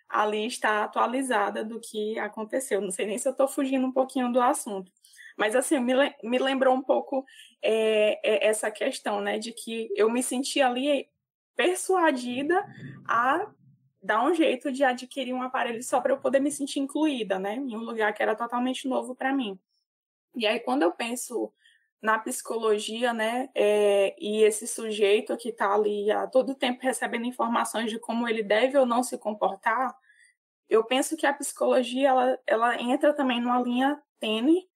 ali 0.09 0.47
estar 0.47 0.83
atualizada 0.83 1.63
do 1.63 1.79
que 1.79 2.19
aconteceu. 2.19 2.81
Não 2.81 2.91
sei 2.91 3.07
nem 3.07 3.19
se 3.19 3.29
eu 3.29 3.33
estou 3.33 3.47
fugindo 3.47 3.87
um 3.87 3.93
pouquinho 3.93 4.33
do 4.33 4.41
assunto. 4.41 4.91
Mas, 5.37 5.55
assim, 5.55 5.79
me, 5.79 5.95
me 6.25 6.39
lembrou 6.39 6.75
um 6.75 6.83
pouco 6.83 7.25
é, 7.63 8.19
é, 8.25 8.49
essa 8.49 8.71
questão, 8.71 9.21
né, 9.21 9.39
de 9.39 9.53
que 9.53 9.89
eu 9.95 10.11
me 10.11 10.23
senti 10.23 10.61
ali 10.61 11.09
persuadida 11.55 12.65
a 13.07 13.47
dar 14.03 14.25
um 14.25 14.35
jeito 14.35 14.73
de 14.73 14.83
adquirir 14.83 15.35
um 15.35 15.43
aparelho 15.43 15.83
só 15.83 16.01
para 16.01 16.13
eu 16.13 16.19
poder 16.19 16.41
me 16.41 16.51
sentir 16.51 16.81
incluída, 16.81 17.39
né, 17.39 17.57
em 17.57 17.77
um 17.77 17.81
lugar 17.81 18.15
que 18.15 18.23
era 18.23 18.35
totalmente 18.35 18.89
novo 18.89 19.15
para 19.15 19.33
mim. 19.33 19.59
E 20.35 20.47
aí, 20.47 20.59
quando 20.59 20.83
eu 20.83 20.93
penso 20.93 21.53
na 22.03 22.19
psicologia, 22.19 23.13
né, 23.13 23.51
é, 23.55 24.17
e 24.19 24.43
esse 24.43 24.67
sujeito 24.67 25.37
que 25.37 25.51
está 25.51 25.75
ali 25.75 26.11
a 26.11 26.27
todo 26.27 26.55
tempo 26.55 26.81
recebendo 26.83 27.27
informações 27.27 27.91
de 27.91 27.99
como 27.99 28.27
ele 28.27 28.43
deve 28.43 28.79
ou 28.79 28.87
não 28.87 29.03
se 29.03 29.19
comportar, 29.19 29.95
eu 30.69 30.85
penso 30.85 31.17
que 31.17 31.27
a 31.27 31.35
psicologia 31.35 32.09
ela, 32.09 32.39
ela 32.47 32.81
entra 32.81 33.13
também 33.13 33.41
numa 33.41 33.61
linha 33.61 34.01
tênue 34.21 34.69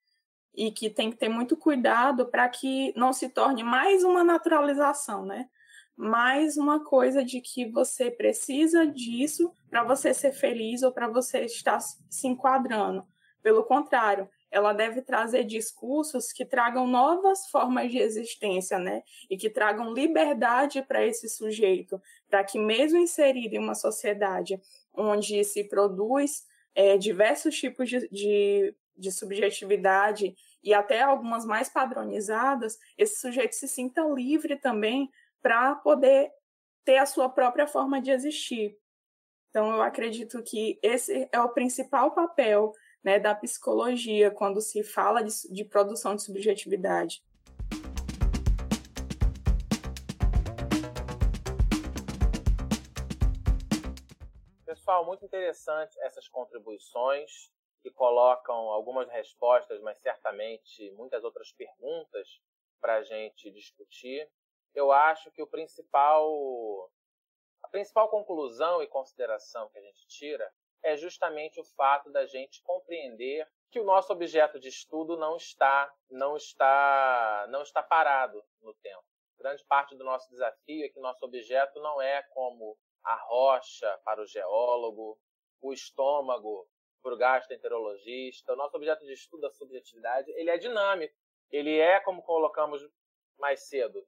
e 0.52 0.70
que 0.70 0.90
tem 0.90 1.10
que 1.10 1.16
ter 1.16 1.28
muito 1.28 1.56
cuidado 1.56 2.26
para 2.26 2.48
que 2.48 2.92
não 2.96 3.12
se 3.12 3.28
torne 3.28 3.62
mais 3.62 4.04
uma 4.04 4.22
naturalização, 4.22 5.24
né? 5.24 5.48
Mais 5.96 6.56
uma 6.56 6.84
coisa 6.84 7.24
de 7.24 7.40
que 7.40 7.70
você 7.70 8.10
precisa 8.10 8.86
disso 8.86 9.52
para 9.70 9.84
você 9.84 10.12
ser 10.12 10.32
feliz 10.32 10.82
ou 10.82 10.92
para 10.92 11.08
você 11.08 11.44
estar 11.44 11.78
se 11.80 12.26
enquadrando. 12.26 13.06
Pelo 13.42 13.64
contrário, 13.64 14.28
ela 14.54 14.72
deve 14.72 15.02
trazer 15.02 15.42
discursos 15.42 16.32
que 16.32 16.44
tragam 16.44 16.86
novas 16.86 17.48
formas 17.48 17.90
de 17.90 17.98
existência, 17.98 18.78
né? 18.78 19.02
E 19.28 19.36
que 19.36 19.50
tragam 19.50 19.92
liberdade 19.92 20.80
para 20.80 21.04
esse 21.04 21.28
sujeito, 21.28 22.00
para 22.30 22.44
que, 22.44 22.56
mesmo 22.56 23.00
inserido 23.00 23.54
em 23.54 23.58
uma 23.58 23.74
sociedade 23.74 24.60
onde 24.92 25.42
se 25.42 25.64
produz 25.64 26.46
é, 26.72 26.96
diversos 26.96 27.58
tipos 27.58 27.90
de, 27.90 28.08
de, 28.10 28.72
de 28.96 29.10
subjetividade 29.10 30.36
e 30.62 30.72
até 30.72 31.02
algumas 31.02 31.44
mais 31.44 31.68
padronizadas, 31.68 32.78
esse 32.96 33.20
sujeito 33.20 33.56
se 33.56 33.66
sinta 33.66 34.02
livre 34.02 34.54
também 34.54 35.10
para 35.42 35.74
poder 35.74 36.30
ter 36.84 36.98
a 36.98 37.06
sua 37.06 37.28
própria 37.28 37.66
forma 37.66 38.00
de 38.00 38.12
existir. 38.12 38.78
Então, 39.50 39.72
eu 39.72 39.82
acredito 39.82 40.40
que 40.44 40.78
esse 40.80 41.28
é 41.32 41.40
o 41.40 41.48
principal 41.48 42.12
papel 42.12 42.72
né, 43.04 43.18
da 43.20 43.34
psicologia 43.34 44.30
quando 44.30 44.60
se 44.62 44.82
fala 44.82 45.22
de, 45.22 45.30
de 45.52 45.64
produção 45.64 46.16
de 46.16 46.22
subjetividade. 46.22 47.22
Pessoal, 54.64 55.04
muito 55.04 55.24
interessante 55.24 55.98
essas 56.00 56.28
contribuições 56.28 57.52
que 57.82 57.90
colocam 57.90 58.56
algumas 58.70 59.08
respostas, 59.10 59.80
mas 59.82 59.98
certamente 59.98 60.90
muitas 60.92 61.22
outras 61.22 61.52
perguntas 61.52 62.40
para 62.80 62.96
a 62.96 63.02
gente 63.02 63.50
discutir. 63.50 64.28
Eu 64.74 64.90
acho 64.90 65.30
que 65.30 65.42
o 65.42 65.46
principal, 65.46 66.90
a 67.62 67.68
principal 67.68 68.08
conclusão 68.08 68.82
e 68.82 68.86
consideração 68.86 69.68
que 69.68 69.78
a 69.78 69.82
gente 69.82 70.06
tira 70.06 70.50
é 70.84 70.96
justamente 70.96 71.58
o 71.58 71.64
fato 71.64 72.10
da 72.10 72.26
gente 72.26 72.62
compreender 72.62 73.48
que 73.70 73.80
o 73.80 73.84
nosso 73.84 74.12
objeto 74.12 74.60
de 74.60 74.68
estudo 74.68 75.16
não 75.16 75.36
está, 75.36 75.92
não 76.10 76.36
está, 76.36 77.46
não 77.48 77.62
está 77.62 77.82
parado 77.82 78.44
no 78.60 78.72
tempo. 78.74 79.02
Grande 79.38 79.64
parte 79.64 79.96
do 79.96 80.04
nosso 80.04 80.30
desafio 80.30 80.84
é 80.84 80.88
que 80.88 81.00
nosso 81.00 81.24
objeto 81.24 81.80
não 81.80 82.00
é 82.00 82.22
como 82.30 82.78
a 83.02 83.16
rocha 83.16 83.98
para 84.04 84.22
o 84.22 84.26
geólogo, 84.26 85.18
o 85.60 85.72
estômago 85.72 86.68
para 87.02 87.14
o 87.14 87.16
gastroenterologista. 87.16 88.52
O 88.52 88.56
nosso 88.56 88.76
objeto 88.76 89.04
de 89.04 89.12
estudo, 89.12 89.46
a 89.46 89.50
subjetividade, 89.50 90.30
ele 90.32 90.50
é 90.50 90.56
dinâmico. 90.56 91.14
Ele 91.50 91.78
é, 91.78 92.00
como 92.00 92.22
colocamos 92.22 92.82
mais 93.38 93.68
cedo, 93.68 94.06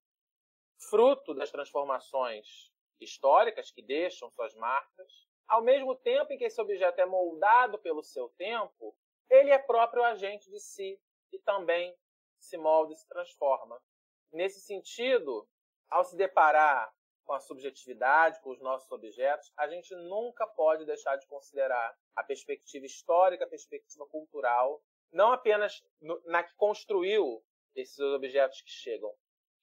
fruto 0.78 1.34
das 1.34 1.50
transformações 1.50 2.70
históricas 3.00 3.70
que 3.70 3.82
deixam 3.82 4.30
suas 4.30 4.54
marcas, 4.54 5.25
ao 5.48 5.62
mesmo 5.62 5.94
tempo 5.96 6.32
em 6.32 6.38
que 6.38 6.44
esse 6.44 6.60
objeto 6.60 7.00
é 7.00 7.06
moldado 7.06 7.78
pelo 7.78 8.02
seu 8.02 8.28
tempo, 8.30 8.96
ele 9.30 9.50
é 9.50 9.58
próprio 9.58 10.02
agente 10.02 10.50
de 10.50 10.60
si 10.60 11.00
e 11.32 11.38
também 11.38 11.96
se 12.38 12.56
molda 12.56 12.92
e 12.92 12.96
se 12.96 13.06
transforma. 13.08 13.80
Nesse 14.32 14.60
sentido, 14.60 15.48
ao 15.88 16.04
se 16.04 16.16
deparar 16.16 16.92
com 17.24 17.32
a 17.32 17.40
subjetividade, 17.40 18.40
com 18.40 18.50
os 18.50 18.60
nossos 18.60 18.90
objetos, 18.90 19.52
a 19.56 19.66
gente 19.68 19.94
nunca 19.94 20.46
pode 20.46 20.84
deixar 20.84 21.16
de 21.16 21.26
considerar 21.26 21.96
a 22.14 22.22
perspectiva 22.22 22.86
histórica, 22.86 23.44
a 23.44 23.48
perspectiva 23.48 24.06
cultural, 24.06 24.80
não 25.12 25.32
apenas 25.32 25.82
na 26.24 26.44
que 26.44 26.54
construiu 26.54 27.44
esses 27.74 27.98
objetos 27.98 28.60
que 28.60 28.70
chegam, 28.70 29.12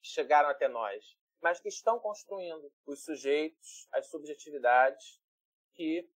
que 0.02 0.10
chegaram 0.10 0.50
até 0.50 0.68
nós, 0.68 1.16
mas 1.42 1.60
que 1.60 1.70
estão 1.70 2.00
construindo 2.00 2.72
os 2.86 3.04
sujeitos, 3.04 3.88
as 3.94 4.08
subjetividades 4.10 5.23
que 5.74 6.10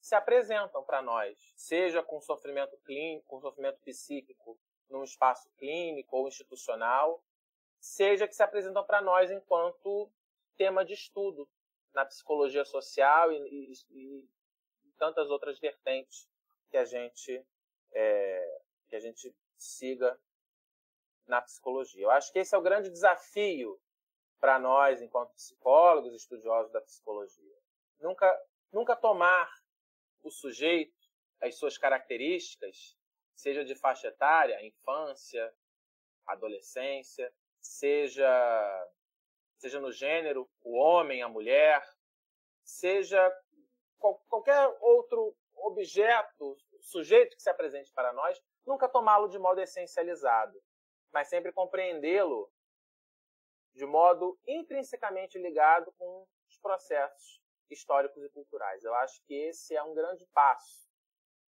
se 0.00 0.14
apresentam 0.14 0.82
para 0.82 1.00
nós, 1.00 1.38
seja 1.56 2.02
com 2.02 2.20
sofrimento 2.20 2.76
clínico, 2.78 3.26
com 3.26 3.40
sofrimento 3.40 3.78
psíquico 3.80 4.58
num 4.88 5.04
espaço 5.04 5.48
clínico 5.56 6.16
ou 6.16 6.28
institucional, 6.28 7.24
seja 7.80 8.26
que 8.26 8.34
se 8.34 8.42
apresentam 8.42 8.84
para 8.84 9.00
nós 9.00 9.30
enquanto 9.30 10.10
tema 10.56 10.84
de 10.84 10.94
estudo 10.94 11.48
na 11.94 12.04
psicologia 12.04 12.64
social 12.64 13.32
e, 13.32 13.72
e, 13.90 14.22
e 14.22 14.28
tantas 14.98 15.30
outras 15.30 15.58
vertentes 15.58 16.28
que 16.70 16.76
a 16.76 16.84
gente 16.84 17.44
é, 17.92 18.62
que 18.88 18.96
a 18.96 19.00
gente 19.00 19.34
siga 19.56 20.18
na 21.26 21.40
psicologia. 21.40 22.02
Eu 22.02 22.10
acho 22.10 22.32
que 22.32 22.38
esse 22.38 22.54
é 22.54 22.58
o 22.58 22.62
grande 22.62 22.90
desafio 22.90 23.80
para 24.40 24.58
nós 24.58 25.00
enquanto 25.00 25.34
psicólogos, 25.34 26.14
estudiosos 26.14 26.72
da 26.72 26.80
psicologia. 26.80 27.56
Nunca 28.00 28.26
Nunca 28.72 28.96
tomar 28.96 29.52
o 30.22 30.30
sujeito, 30.30 30.96
as 31.42 31.56
suas 31.56 31.76
características, 31.76 32.96
seja 33.34 33.64
de 33.64 33.74
faixa 33.74 34.08
etária, 34.08 34.64
infância, 34.64 35.52
adolescência, 36.26 37.32
seja 37.60 38.88
seja 39.58 39.78
no 39.78 39.92
gênero, 39.92 40.50
o 40.62 40.76
homem, 40.76 41.22
a 41.22 41.28
mulher, 41.28 41.80
seja 42.64 43.32
qual, 43.96 44.18
qualquer 44.28 44.58
outro 44.80 45.36
objeto, 45.54 46.56
sujeito 46.80 47.36
que 47.36 47.42
se 47.42 47.50
apresente 47.50 47.92
para 47.92 48.12
nós, 48.12 48.42
nunca 48.66 48.88
tomá-lo 48.88 49.28
de 49.28 49.38
modo 49.38 49.60
essencializado, 49.60 50.60
mas 51.12 51.28
sempre 51.28 51.52
compreendê-lo 51.52 52.50
de 53.72 53.86
modo 53.86 54.36
intrinsecamente 54.44 55.38
ligado 55.38 55.92
com 55.92 56.26
os 56.48 56.58
processos 56.58 57.41
históricos 57.70 58.22
e 58.22 58.28
culturais. 58.30 58.84
Eu 58.84 58.94
acho 58.96 59.22
que 59.24 59.34
esse 59.34 59.74
é 59.74 59.82
um 59.82 59.94
grande 59.94 60.26
passo 60.26 60.88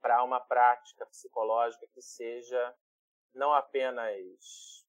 para 0.01 0.23
uma 0.23 0.39
prática 0.39 1.05
psicológica 1.05 1.87
que 1.93 2.01
seja 2.01 2.75
não 3.33 3.53
apenas 3.53 4.85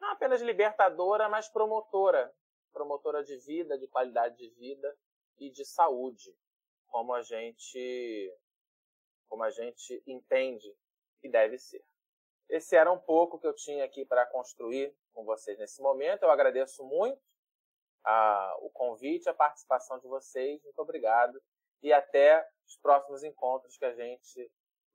não 0.00 0.10
apenas 0.10 0.42
libertadora, 0.42 1.28
mas 1.28 1.48
promotora, 1.48 2.32
promotora 2.72 3.22
de 3.24 3.36
vida, 3.38 3.78
de 3.78 3.88
qualidade 3.88 4.36
de 4.36 4.50
vida 4.50 4.96
e 5.38 5.50
de 5.50 5.64
saúde, 5.64 6.36
como 6.88 7.14
a 7.14 7.22
gente 7.22 8.32
como 9.28 9.42
a 9.42 9.50
gente 9.50 10.02
entende 10.06 10.76
que 11.20 11.28
deve 11.28 11.58
ser. 11.58 11.84
Esse 12.48 12.76
era 12.76 12.92
um 12.92 12.98
pouco 12.98 13.38
que 13.38 13.46
eu 13.46 13.54
tinha 13.54 13.84
aqui 13.84 14.04
para 14.04 14.26
construir 14.26 14.94
com 15.12 15.24
vocês 15.24 15.58
nesse 15.58 15.80
momento. 15.80 16.22
Eu 16.22 16.30
agradeço 16.30 16.84
muito 16.84 17.20
a, 18.04 18.56
o 18.60 18.70
convite, 18.70 19.28
a 19.28 19.34
participação 19.34 19.98
de 19.98 20.06
vocês. 20.06 20.62
Muito 20.62 20.78
obrigado. 20.78 21.40
E 21.82 21.92
até 21.92 22.46
os 22.66 22.76
próximos 22.76 23.22
encontros 23.22 23.76
que 23.76 23.84
a 23.84 23.94
gente 23.94 24.50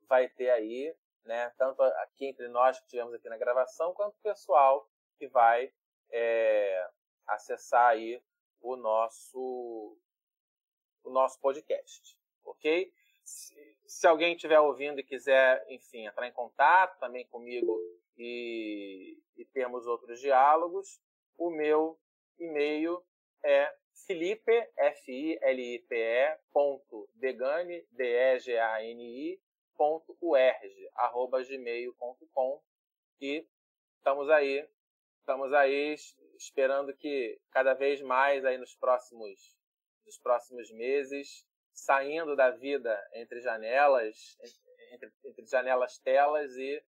vai 0.08 0.28
ter 0.28 0.50
aí, 0.50 0.94
né? 1.24 1.50
Tanto 1.56 1.82
aqui 1.82 2.26
entre 2.26 2.48
nós 2.48 2.80
que 2.80 2.88
tivemos 2.88 3.14
aqui 3.14 3.28
na 3.28 3.38
gravação, 3.38 3.94
quanto 3.94 4.14
o 4.14 4.22
pessoal 4.22 4.88
que 5.18 5.28
vai 5.28 5.72
é, 6.10 6.90
acessar 7.26 7.90
aí 7.90 8.22
o 8.60 8.76
nosso 8.76 9.96
o 11.02 11.10
nosso 11.10 11.40
podcast, 11.40 12.16
ok? 12.44 12.92
Se, 13.24 13.78
se 13.86 14.06
alguém 14.06 14.34
estiver 14.34 14.60
ouvindo 14.60 15.00
e 15.00 15.04
quiser, 15.04 15.64
enfim, 15.70 16.06
entrar 16.06 16.26
em 16.26 16.32
contato 16.32 16.98
também 16.98 17.26
comigo 17.26 17.78
e, 18.18 19.18
e 19.36 19.44
termos 19.46 19.86
outros 19.86 20.20
diálogos, 20.20 21.00
o 21.38 21.50
meu 21.50 21.98
e-mail 22.40 23.04
é 23.44 23.72
filipe, 24.06 24.52
F-I-L-I-P-E, 24.76 26.38
ponto, 26.52 27.08
degani, 27.14 27.86
D-E-G-A-N-I, 27.92 29.40
ponto, 29.76 30.16
UERJ, 30.20 30.90
arroba 30.94 31.42
gmail.com 31.42 32.62
e 33.20 33.46
estamos 33.96 34.28
aí, 34.30 34.68
estamos 35.20 35.52
aí 35.52 35.94
esperando 36.36 36.94
que 36.96 37.40
cada 37.50 37.74
vez 37.74 38.00
mais 38.00 38.44
aí 38.44 38.58
nos 38.58 38.74
próximos, 38.74 39.56
nos 40.04 40.18
próximos 40.18 40.70
meses, 40.72 41.46
saindo 41.72 42.34
da 42.34 42.50
vida 42.50 42.98
entre 43.14 43.40
janelas, 43.40 44.36
entre, 44.92 45.12
entre 45.24 45.46
janelas 45.46 45.98
telas 45.98 46.54
e 46.56 46.82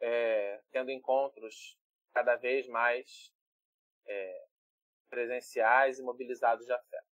é, 0.00 0.60
tendo 0.70 0.90
encontros 0.90 1.78
cada 2.12 2.36
vez 2.36 2.66
mais 2.68 3.32
é, 4.06 4.41
presenciais 5.12 5.98
e 5.98 6.02
mobilizados 6.02 6.64
de 6.64 6.72
afeto. 6.72 7.04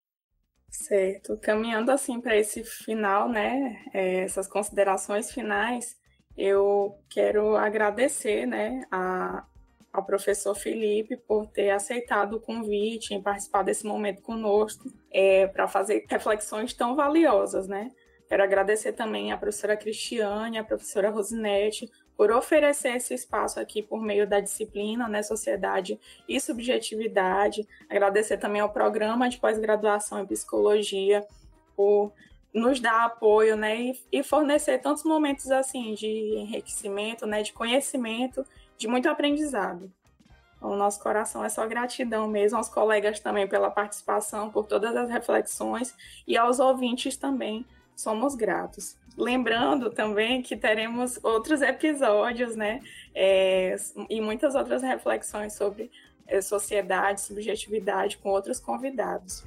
Certo. 0.70 1.36
Caminhando 1.36 1.92
assim 1.92 2.18
para 2.18 2.34
esse 2.34 2.64
final, 2.64 3.28
né, 3.28 3.84
é, 3.92 4.20
essas 4.20 4.48
considerações 4.48 5.30
finais, 5.30 5.98
eu 6.36 6.98
quero 7.10 7.56
agradecer, 7.56 8.46
né, 8.46 8.86
a, 8.90 9.44
ao 9.92 10.06
professor 10.06 10.54
Felipe 10.54 11.16
por 11.16 11.46
ter 11.48 11.70
aceitado 11.70 12.34
o 12.34 12.40
convite 12.40 13.12
em 13.12 13.22
participar 13.22 13.62
desse 13.62 13.84
momento 13.84 14.22
conosco 14.22 14.90
é, 15.12 15.46
para 15.48 15.68
fazer 15.68 16.06
reflexões 16.08 16.72
tão 16.72 16.96
valiosas, 16.96 17.68
né? 17.68 17.90
Quero 18.28 18.44
agradecer 18.44 18.92
também 18.92 19.32
à 19.32 19.36
professora 19.36 19.76
Cristiane, 19.76 20.56
à 20.56 20.62
professora 20.62 21.10
Rosinete, 21.10 21.90
por 22.20 22.30
oferecer 22.32 22.96
esse 22.96 23.14
espaço 23.14 23.58
aqui 23.58 23.82
por 23.82 24.02
meio 24.02 24.28
da 24.28 24.40
disciplina, 24.40 25.08
né, 25.08 25.22
sociedade 25.22 25.98
e 26.28 26.38
subjetividade. 26.38 27.66
Agradecer 27.88 28.36
também 28.36 28.60
ao 28.60 28.68
programa 28.68 29.26
de 29.26 29.38
pós-graduação 29.38 30.20
em 30.20 30.26
psicologia 30.26 31.26
por 31.74 32.12
nos 32.52 32.78
dar 32.78 33.06
apoio, 33.06 33.56
né, 33.56 33.94
e, 34.12 34.22
fornecer 34.22 34.76
tantos 34.82 35.02
momentos 35.02 35.50
assim 35.50 35.94
de 35.94 36.06
enriquecimento, 36.36 37.24
né, 37.24 37.42
de 37.42 37.54
conhecimento, 37.54 38.44
de 38.76 38.86
muito 38.86 39.08
aprendizado. 39.08 39.90
O 40.60 40.76
nosso 40.76 41.02
coração 41.02 41.42
é 41.42 41.48
só 41.48 41.66
gratidão 41.66 42.28
mesmo 42.28 42.58
aos 42.58 42.68
colegas 42.68 43.18
também 43.18 43.48
pela 43.48 43.70
participação, 43.70 44.50
por 44.50 44.66
todas 44.66 44.94
as 44.94 45.08
reflexões 45.08 45.94
e 46.28 46.36
aos 46.36 46.60
ouvintes 46.60 47.16
também 47.16 47.64
somos 47.96 48.34
gratos. 48.34 48.94
Lembrando 49.20 49.90
também 49.90 50.40
que 50.40 50.56
teremos 50.56 51.22
outros 51.22 51.60
episódios, 51.60 52.56
né? 52.56 52.80
É, 53.14 53.76
e 54.08 54.18
muitas 54.18 54.54
outras 54.54 54.82
reflexões 54.82 55.52
sobre 55.52 55.90
é, 56.26 56.40
sociedade, 56.40 57.20
subjetividade 57.20 58.16
com 58.16 58.30
outros 58.30 58.58
convidados. 58.58 59.44